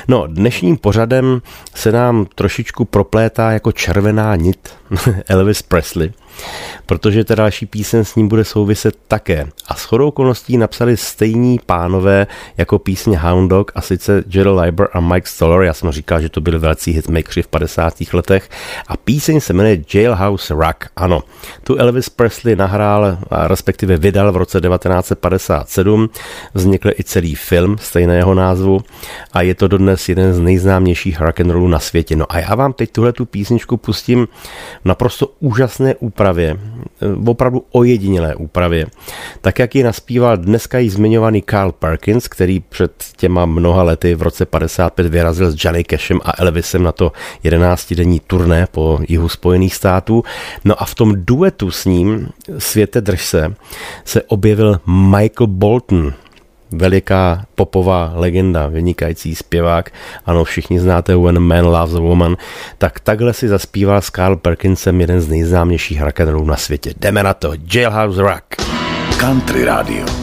No, 0.08 0.26
dnešním 0.26 0.76
pořadem 0.76 1.42
se 1.74 1.92
nám 1.92 2.26
trošičku 2.34 2.84
proplétá 2.84 3.52
jako 3.52 3.72
červená 3.72 4.36
Elvis 5.28 5.62
Presley. 5.62 6.12
Protože 6.86 7.24
ta 7.24 7.34
další 7.34 7.66
píseň 7.66 8.04
s 8.04 8.14
ním 8.14 8.28
bude 8.28 8.44
souviset 8.44 8.96
také. 9.08 9.48
A 9.68 9.74
s 9.74 9.84
chodou 9.84 10.08
okolností 10.08 10.56
napsali 10.56 10.96
stejní 10.96 11.60
pánové 11.66 12.26
jako 12.56 12.78
písně 12.78 13.18
Hound 13.18 13.50
Dog 13.50 13.72
a 13.74 13.80
sice 13.80 14.24
Gerald 14.26 14.58
Leiber 14.58 14.88
a 14.92 15.00
Mike 15.00 15.28
Stoller. 15.28 15.62
Já 15.62 15.74
jsem 15.74 15.90
říkal, 15.90 16.20
že 16.20 16.28
to 16.28 16.40
byli 16.40 16.58
velcí 16.58 16.92
hitmakeri 16.92 17.42
v 17.42 17.48
50. 17.48 17.94
letech 18.12 18.50
a 18.86 18.96
píseň 18.96 19.40
se 19.40 19.52
jmenuje 19.52 19.78
Jailhouse 19.94 20.54
Rock. 20.54 20.84
Ano, 20.96 21.22
tu 21.64 21.76
Elvis 21.76 22.08
Presley 22.08 22.56
nahrál, 22.56 23.18
a 23.30 23.48
respektive 23.48 23.96
vydal 23.96 24.32
v 24.32 24.36
roce 24.36 24.60
1957. 24.60 26.10
Vznikl 26.54 26.90
i 26.90 27.04
celý 27.04 27.34
film 27.34 27.78
stejného 27.78 28.34
názvu 28.34 28.80
a 29.32 29.42
je 29.42 29.54
to 29.54 29.68
dodnes 29.68 30.08
jeden 30.08 30.34
z 30.34 30.40
nejznámějších 30.40 31.20
rock 31.20 31.40
and 31.40 31.50
rollů 31.50 31.68
na 31.68 31.78
světě. 31.78 32.16
No 32.16 32.32
a 32.32 32.38
já 32.38 32.54
vám 32.54 32.72
teď 32.72 32.92
tuhle 32.92 33.12
tu 33.12 33.26
písničku 33.26 33.76
pustím 33.76 34.28
naprosto 34.84 35.32
úžasné 35.40 35.94
úpravě, 36.22 36.56
eh, 37.02 37.30
opravdu 37.30 37.64
ojedinělé 37.72 38.34
úpravě. 38.34 38.86
Tak 39.40 39.58
jak 39.58 39.74
ji 39.74 39.82
naspíval 39.82 40.36
dneska 40.36 40.78
již 40.78 40.92
zmiňovaný 40.92 41.42
Carl 41.50 41.72
Perkins, 41.72 42.28
který 42.28 42.60
před 42.60 42.92
těma 43.16 43.46
mnoha 43.46 43.82
lety 43.82 44.14
v 44.14 44.22
roce 44.22 44.46
55 44.46 45.06
vyrazil 45.06 45.50
s 45.50 45.56
Johnny 45.58 45.84
Cashem 45.84 46.20
a 46.24 46.32
Elvisem 46.38 46.82
na 46.82 46.92
to 46.92 47.12
11-denní 47.44 48.20
turné 48.20 48.66
po 48.70 48.98
jihu 49.08 49.28
Spojených 49.28 49.74
států. 49.74 50.22
No 50.64 50.82
a 50.82 50.84
v 50.84 50.94
tom 50.94 51.14
duetu 51.16 51.70
s 51.70 51.84
ním, 51.84 52.28
Světe 52.58 53.00
drž 53.00 53.26
se, 53.26 53.54
se 54.04 54.22
objevil 54.22 54.80
Michael 54.86 55.46
Bolton, 55.46 56.14
veliká 56.72 57.44
popová 57.54 58.12
legenda, 58.14 58.66
vynikající 58.66 59.34
zpěvák. 59.34 59.90
Ano, 60.26 60.44
všichni 60.44 60.80
znáte 60.80 61.16
When 61.16 61.38
Man 61.38 61.64
Loves 61.64 61.94
a 61.94 62.00
Woman. 62.00 62.36
Tak 62.78 63.00
takhle 63.00 63.32
si 63.32 63.48
zaspíval 63.48 64.00
s 64.02 64.10
Carl 64.10 64.36
Perkinsem 64.36 65.00
jeden 65.00 65.20
z 65.20 65.28
nejznámějších 65.28 66.02
rock'n'rollů 66.02 66.46
na 66.46 66.56
světě. 66.56 66.94
Jdeme 67.00 67.22
na 67.22 67.34
to. 67.34 67.52
Jailhouse 67.74 68.22
Rock. 68.22 68.44
Country 69.20 69.64
Radio. 69.64 70.21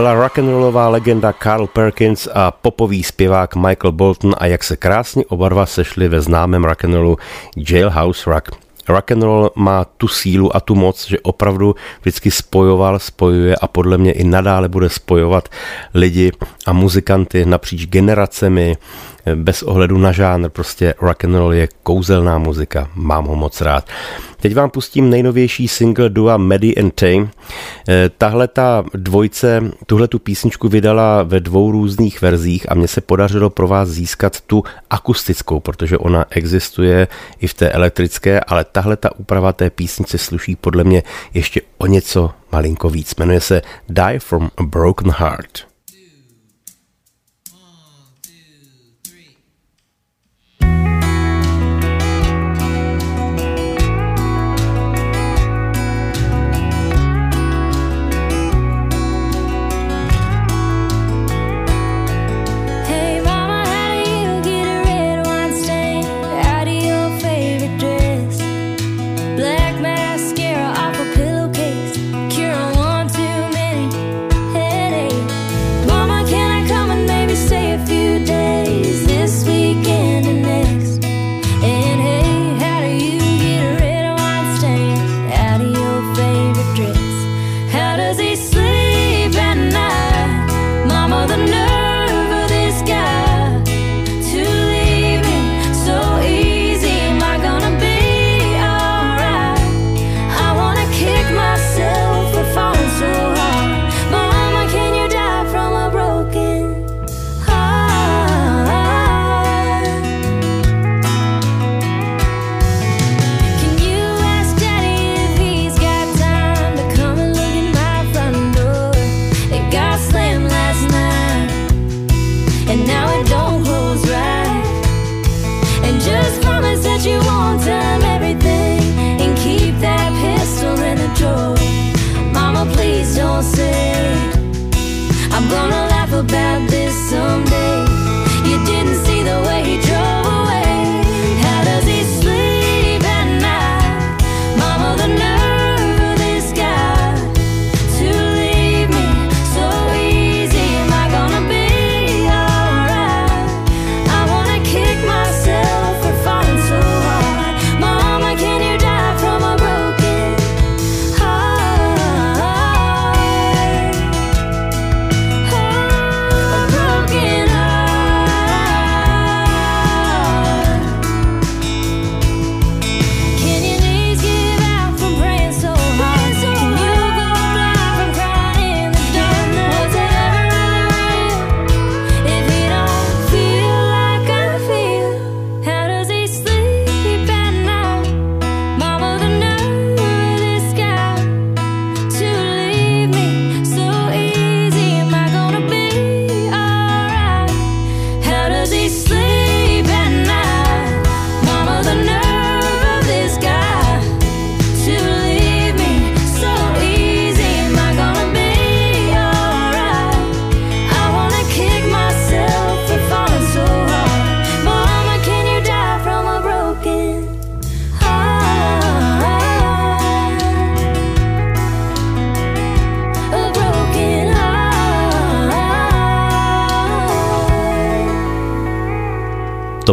Byla 0.00 0.14
rock'n'rollová 0.14 0.88
legenda 0.88 1.34
Carl 1.42 1.66
Perkins 1.66 2.28
a 2.34 2.50
popový 2.50 3.02
zpěvák 3.02 3.56
Michael 3.56 3.92
Bolton 3.92 4.34
a 4.38 4.46
jak 4.46 4.64
se 4.64 4.76
krásně 4.76 5.24
oba 5.28 5.48
dva 5.48 5.66
sešli 5.66 6.08
ve 6.08 6.20
známém 6.20 6.64
rock'n'rollu 6.64 7.16
Jailhouse 7.70 8.30
Rock. 8.30 8.69
Rock'n'roll 8.90 9.50
má 9.54 9.84
tu 9.84 10.08
sílu 10.08 10.56
a 10.56 10.60
tu 10.60 10.74
moc, 10.74 11.08
že 11.08 11.20
opravdu 11.20 11.74
vždycky 12.00 12.30
spojoval, 12.30 12.98
spojuje 12.98 13.56
a 13.56 13.66
podle 13.66 13.98
mě 13.98 14.12
i 14.12 14.24
nadále 14.24 14.68
bude 14.68 14.88
spojovat 14.88 15.48
lidi 15.94 16.32
a 16.66 16.72
muzikanty 16.72 17.46
napříč 17.46 17.86
generacemi, 17.86 18.76
bez 19.34 19.62
ohledu 19.62 19.98
na 19.98 20.12
žánr, 20.12 20.48
prostě 20.48 20.94
rock 21.00 21.24
and 21.24 21.34
roll 21.34 21.52
je 21.52 21.68
kouzelná 21.82 22.38
muzika, 22.38 22.88
mám 22.94 23.24
ho 23.26 23.36
moc 23.36 23.60
rád. 23.60 23.84
Teď 24.40 24.54
vám 24.54 24.70
pustím 24.70 25.10
nejnovější 25.10 25.68
single 25.68 26.08
dua 26.08 26.36
Maddie 26.36 26.74
and 26.74 26.94
Tame. 26.94 27.28
Tahle 28.18 28.48
ta 28.48 28.84
dvojce 28.94 29.62
tuhle 29.86 30.08
tu 30.08 30.18
písničku 30.18 30.68
vydala 30.68 31.22
ve 31.22 31.40
dvou 31.40 31.72
různých 31.72 32.22
verzích 32.22 32.72
a 32.72 32.74
mně 32.74 32.88
se 32.88 33.00
podařilo 33.00 33.50
pro 33.50 33.68
vás 33.68 33.88
získat 33.88 34.40
tu 34.40 34.64
akustickou, 34.90 35.60
protože 35.60 35.98
ona 35.98 36.24
existuje 36.30 37.08
i 37.40 37.46
v 37.46 37.54
té 37.54 37.70
elektrické, 37.70 38.40
ale 38.40 38.64
tahle 38.80 38.96
ta 38.96 39.18
úprava 39.18 39.52
té 39.52 39.70
písnice 39.70 40.18
sluší 40.18 40.56
podle 40.56 40.84
mě 40.84 41.02
ještě 41.34 41.60
o 41.78 41.86
něco 41.86 42.30
malinko 42.52 42.90
víc. 42.90 43.14
Jmenuje 43.14 43.40
se 43.40 43.62
Die 43.88 44.18
from 44.18 44.50
a 44.56 44.62
Broken 44.62 45.10
Heart. 45.10 45.69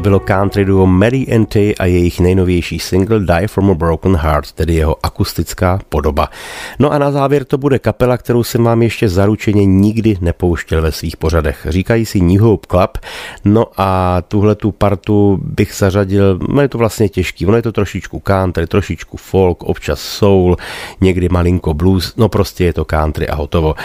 Bylo 0.08 0.20
country 0.20 0.66
duo 0.66 0.86
Mary 0.86 1.28
and 1.36 1.46
Tay 1.46 1.74
a 1.80 1.86
jejich 1.86 2.20
nejnovější 2.20 2.80
single 2.80 3.20
Die 3.20 3.48
From 3.48 3.72
a 3.72 3.74
Broken 3.74 4.16
Heart, 4.16 4.52
tedy 4.52 4.74
jeho 4.76 4.96
akustická 5.04 5.80
podoba. 5.90 6.30
No 6.80 6.92
a 6.92 6.98
na 6.98 7.12
závěr 7.12 7.46
to 7.46 7.58
bude 7.58 7.80
kapela, 7.80 8.18
kterou 8.18 8.44
jsem 8.44 8.64
vám 8.64 8.82
ještě 8.82 9.10
zaručeně 9.10 9.66
nikdy 9.66 10.18
nepouštěl 10.22 10.82
ve 10.82 10.92
svých 10.92 11.18
pořadech. 11.18 11.68
Říkají 11.70 12.06
si 12.06 12.22
New 12.22 12.42
Hope 12.42 12.68
Club, 12.72 12.98
no 13.46 13.66
a 13.78 14.22
tuhle 14.28 14.56
tu 14.56 14.72
partu 14.72 15.40
bych 15.44 15.74
zařadil, 15.76 16.40
no 16.50 16.62
je 16.62 16.68
to 16.68 16.78
vlastně 16.78 17.10
těžký, 17.10 17.46
ono 17.46 17.56
je 17.56 17.62
to 17.62 17.72
trošičku 17.72 18.20
country, 18.20 18.68
trošičku 18.68 19.18
folk, 19.18 19.64
občas 19.64 20.00
soul, 20.00 20.58
někdy 21.02 21.30
malinko 21.30 21.74
blues, 21.74 22.14
no 22.18 22.30
prostě 22.30 22.66
je 22.66 22.74
to 22.74 22.86
country 22.86 23.28
a 23.28 23.36
hotovo. 23.36 23.76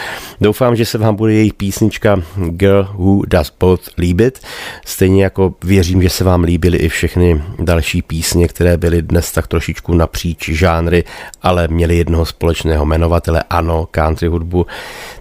Doufám, 0.41 0.77
že 0.77 0.85
se 0.85 0.99
vám 0.99 1.17
bude 1.17 1.33
jejich 1.33 1.55
písnička 1.55 2.23
Girl 2.37 2.89
Who 2.95 3.23
Does 3.27 3.53
Both 3.61 3.83
líbit, 3.99 4.41
stejně 4.85 5.25
jako 5.25 5.55
věřím, 5.65 6.03
že 6.03 6.12
se 6.13 6.25
vám 6.25 6.45
líbily 6.45 6.79
i 6.79 6.89
všechny 6.89 7.43
další 7.59 8.03
písně, 8.03 8.49
které 8.49 8.77
byly 8.77 9.03
dnes 9.03 9.33
tak 9.33 9.47
trošičku 9.47 9.95
napříč 9.95 10.49
žánry, 10.49 11.05
ale 11.43 11.69
měly 11.69 11.97
jednoho 11.97 12.27
společného 12.27 12.85
jmenovatele, 12.85 13.45
ano, 13.51 13.89
country 13.91 14.29
hudbu. 14.29 14.67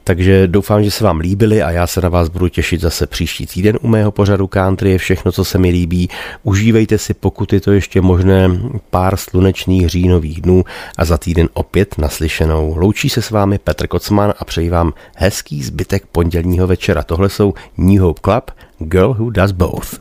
Takže 0.04 0.48
doufám, 0.48 0.84
že 0.84 0.92
se 0.92 1.04
vám 1.04 1.20
líbily 1.20 1.62
a 1.62 1.72
já 1.72 1.88
se 1.88 2.02
na 2.02 2.10
vás 2.10 2.30
budu 2.30 2.48
těšit 2.48 2.82
zase 2.82 3.08
příští 3.08 3.46
týden 3.46 3.78
u 3.82 3.88
mého 3.88 4.12
pořadu 4.12 4.48
country 4.48 4.92
je 4.92 4.98
všechno, 4.98 5.32
co 5.32 5.46
se 5.46 5.58
mi 5.58 5.70
líbí. 5.70 6.10
Užívejte 6.44 6.98
si, 6.98 7.14
pokud 7.14 7.54
je 7.54 7.62
to 7.62 7.72
ještě 7.72 8.02
možné, 8.02 8.50
pár 8.90 9.18
slunečných 9.18 9.90
říjnových 9.90 10.42
dnů 10.42 10.64
a 10.98 11.06
za 11.06 11.18
týden 11.18 11.50
opět 11.54 11.98
naslyšenou. 11.98 12.76
Loučí 12.78 13.10
se 13.10 13.22
s 13.22 13.30
vámi 13.30 13.58
Petr 13.58 13.88
Kocman 13.88 14.34
a 14.40 14.46
přeji 14.46 14.70
vám 14.70 14.94
hezký 15.16 15.64
zbytek 15.64 16.04
pondělního 16.12 16.68
večera. 16.68 17.04
Tohle 17.04 17.30
jsou 17.30 17.54
New 17.78 18.02
Hope 18.02 18.22
Club, 18.24 18.52
Girl 18.80 19.14
Who 19.14 19.30
Does 19.30 19.52
Both. 19.52 20.00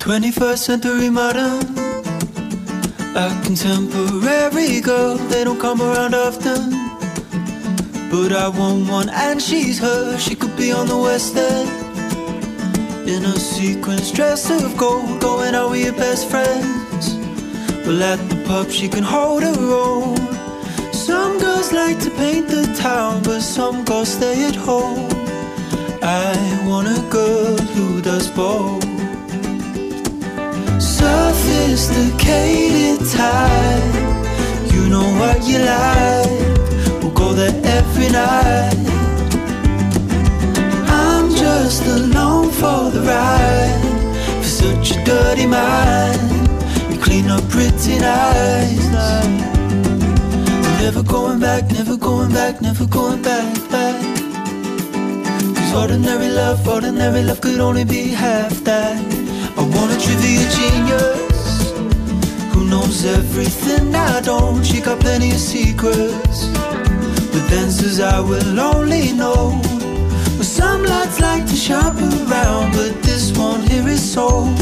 21st 0.00 0.58
century 0.58 1.10
modern. 1.10 1.60
A 3.14 3.28
contemporary 3.44 4.80
girl 4.80 5.16
They 5.28 5.44
don't 5.44 5.60
come 5.60 5.82
around 5.82 6.14
often. 6.14 6.70
But 8.10 8.32
I 8.32 8.48
want 8.48 8.88
one 8.88 9.10
and 9.10 9.40
she's 9.42 9.78
her. 9.78 10.18
She 10.18 10.34
could 10.34 10.56
be 10.56 10.72
on 10.72 10.86
the 10.86 10.96
west 10.96 11.36
end. 11.36 11.68
In 13.06 13.24
a 13.26 13.38
sequence 13.38 14.10
dress 14.10 14.50
of 14.50 14.74
gold 14.78 15.20
Going 15.20 15.54
out 15.54 15.70
with 15.70 15.84
your 15.84 15.92
best 15.92 16.30
friends. 16.30 17.14
Well 17.86 18.02
at 18.02 18.18
the 18.30 18.42
pub 18.46 18.70
she 18.70 18.88
can 18.88 19.04
hold 19.04 19.42
her 19.42 19.60
own. 19.70 20.16
Some 20.94 21.38
girls 21.38 21.72
like 21.72 22.00
to 22.00 22.10
paint 22.12 22.48
the 22.48 22.74
town 22.80 23.22
But 23.22 23.42
some 23.42 23.84
girls 23.84 24.08
stay 24.08 24.48
at 24.48 24.56
home. 24.56 25.10
I 26.02 26.64
want 26.66 26.88
a 26.88 27.02
girl 27.10 27.58
who 27.58 28.00
does 28.00 28.30
both 28.30 28.99
Sophisticated 30.80 33.04
type. 33.10 33.94
You 34.72 34.88
know 34.88 35.04
what 35.20 35.44
you 35.46 35.58
like. 35.58 36.40
We'll 37.02 37.12
go 37.12 37.34
there 37.34 37.52
every 37.64 38.08
night. 38.08 38.74
I'm 40.88 41.34
just 41.34 41.84
along 41.84 42.52
for 42.52 42.90
the 42.90 43.02
ride. 43.02 43.82
For 44.40 44.48
such 44.48 44.92
a 44.96 45.04
dirty 45.04 45.44
mind. 45.46 46.48
You 46.90 46.98
clean 46.98 47.30
up 47.30 47.46
pretty 47.50 47.98
nice. 47.98 48.88
Never 50.80 51.02
going 51.02 51.40
back, 51.40 51.70
never 51.70 51.98
going 51.98 52.32
back, 52.32 52.62
never 52.62 52.86
going 52.86 53.20
back, 53.20 53.54
back. 53.70 54.02
Cause 55.54 55.74
ordinary 55.74 56.30
love, 56.30 56.66
ordinary 56.66 57.22
love 57.22 57.42
could 57.42 57.60
only 57.60 57.84
be 57.84 58.08
half 58.08 58.64
that 58.64 59.19
I 59.56 59.62
want 59.62 59.92
a 59.92 59.98
trivia 59.98 60.48
genius 60.56 61.70
Who 62.52 62.64
knows 62.66 63.04
everything. 63.04 63.94
I 63.94 64.20
don't 64.20 64.64
She 64.64 64.80
got 64.80 64.98
plenty 65.00 65.30
of 65.32 65.38
secrets. 65.38 66.48
But 67.32 67.48
says 67.70 68.00
I 68.00 68.20
will 68.20 68.60
only 68.60 69.12
know. 69.12 69.60
Well 70.36 70.44
some 70.44 70.84
lads 70.84 71.18
like 71.20 71.46
to 71.46 71.56
shop 71.56 71.96
around 71.96 72.72
But 72.72 73.02
this 73.02 73.32
one 73.36 73.62
here 73.62 73.88
is 73.88 74.12
sold 74.12 74.58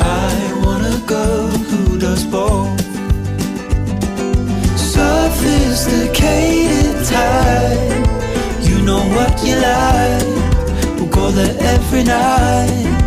I 0.00 0.52
want 0.64 0.86
a 0.86 0.98
girl 1.06 1.48
who 1.48 1.98
does 1.98 2.24
both? 2.24 2.80
Sophisticated 4.78 7.04
type. 7.04 8.06
You 8.62 8.80
know 8.82 9.02
what 9.16 9.42
you 9.44 9.56
like. 9.56 10.24
We'll 10.98 11.08
go 11.08 11.30
there 11.30 11.56
every 11.74 12.04
night 12.04 12.97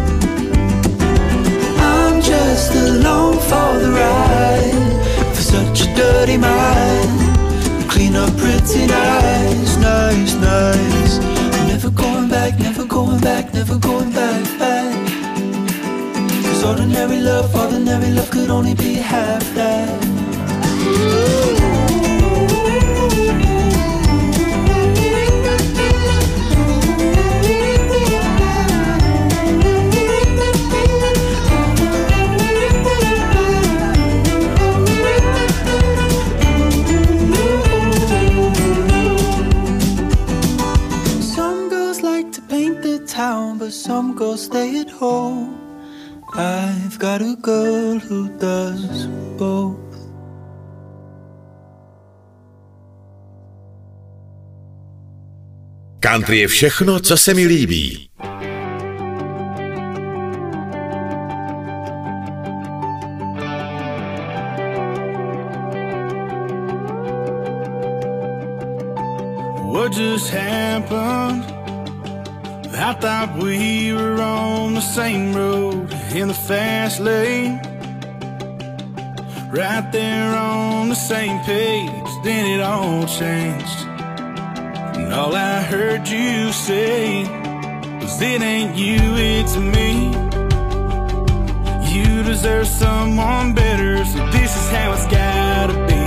just 2.71 2.89
along 2.89 3.33
for 3.33 3.79
the 3.79 3.91
ride. 3.91 5.35
For 5.35 5.41
such 5.41 5.87
a 5.87 5.95
dirty 5.95 6.37
mind 6.37 7.89
Clean 7.89 8.15
up 8.15 8.35
pretty 8.37 8.87
nice, 8.87 9.77
nice, 9.77 10.33
nice. 10.35 11.19
I'm 11.55 11.67
Never 11.67 11.89
going 11.89 12.29
back, 12.29 12.59
never 12.59 12.85
going 12.85 13.19
back, 13.19 13.53
never 13.53 13.77
going 13.77 14.11
back, 14.11 14.59
back. 14.59 14.93
Cause 16.43 16.63
ordinary 16.63 17.19
love, 17.19 17.53
ordinary 17.55 18.11
love 18.11 18.29
could 18.29 18.49
only 18.49 18.75
be 18.75 18.93
half 18.93 19.43
that 19.55 21.40
stay 44.41 44.81
at 44.81 44.89
home. 44.89 45.53
I've 46.33 46.97
got 46.97 47.21
a 47.21 47.35
girl 47.35 47.99
who 47.99 48.29
does 48.39 49.07
both. 49.37 49.77
Country 55.99 56.39
je 56.39 56.47
všechno, 56.47 56.99
co 56.99 57.17
se 57.17 57.33
mi 57.33 57.45
líbí. 57.45 58.07
What 69.71 69.93
just 69.93 70.29
happened? 70.29 71.60
I 72.91 72.93
thought 72.93 73.37
we 73.41 73.93
were 73.93 74.21
on 74.21 74.73
the 74.73 74.81
same 74.81 75.33
road 75.33 75.93
in 76.13 76.27
the 76.27 76.33
fast 76.33 76.99
lane. 76.99 77.61
Right 79.49 79.89
there 79.93 80.35
on 80.35 80.89
the 80.89 80.95
same 80.95 81.39
page, 81.45 82.09
then 82.25 82.45
it 82.47 82.61
all 82.61 83.05
changed. 83.05 83.87
And 84.97 85.13
all 85.13 85.33
I 85.33 85.61
heard 85.61 86.05
you 86.05 86.51
say 86.51 87.23
was, 88.01 88.21
It 88.21 88.41
ain't 88.41 88.75
you, 88.75 88.99
it's 89.15 89.55
me. 89.55 90.11
You 91.95 92.23
deserve 92.23 92.67
someone 92.67 93.53
better, 93.53 94.03
so 94.03 94.17
this 94.31 94.53
is 94.53 94.69
how 94.69 94.91
it's 94.91 95.07
gotta 95.07 95.77
be. 95.87 96.03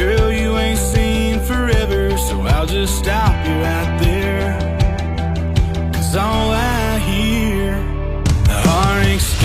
Girl, 0.00 0.32
you 0.32 0.56
ain't 0.56 0.78
seen 0.78 1.40
forever, 1.40 2.16
so 2.16 2.40
I'll 2.40 2.64
just 2.64 2.96
stop 2.96 3.34
you 3.46 3.52
right 3.60 3.98
there. 4.02 4.67
All 6.18 6.50
I 6.50 6.98
hear 7.06 7.78
are 8.66 9.00
excuses 9.06 9.38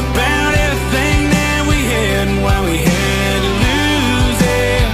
about 0.00 0.52
everything 0.56 1.28
that 1.28 1.60
we 1.68 1.76
had 1.92 2.32
and 2.32 2.40
why 2.40 2.56
we 2.64 2.80
had 2.80 3.38
to 3.44 3.52
lose 3.68 4.40
it. 4.40 4.86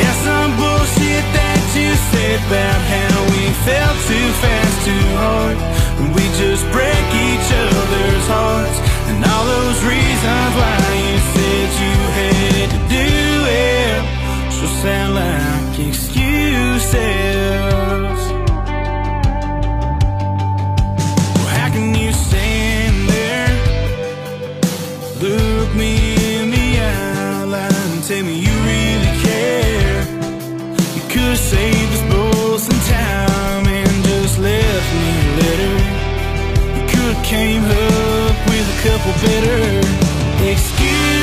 Yeah, 0.00 0.14
some 0.24 0.50
bullshit 0.56 1.24
that 1.36 1.60
you 1.76 1.92
said 2.08 2.40
about 2.48 2.80
how 2.88 3.12
we 3.36 3.52
fell 3.68 3.94
too 4.08 4.28
fast, 4.40 4.76
too 4.88 5.06
hard. 5.20 5.56
And 6.00 6.08
we 6.16 6.24
just 6.40 6.64
break 6.72 7.06
each 7.28 7.48
other's 7.52 8.26
hearts. 8.32 8.78
And 9.12 9.20
all 9.28 9.44
those 9.44 9.78
reasons 9.84 10.52
why 10.56 10.80
you 11.04 11.16
said 11.36 11.68
you 11.84 11.94
had 12.16 12.68
to 12.72 12.80
do 12.96 13.08
it 13.44 14.00
sure 14.56 14.72
sound 14.80 15.20
like 15.20 15.76
excuses. 15.84 17.21
Excuse 39.04 39.12
bitter. 39.20 39.80
Excuse 40.48 41.21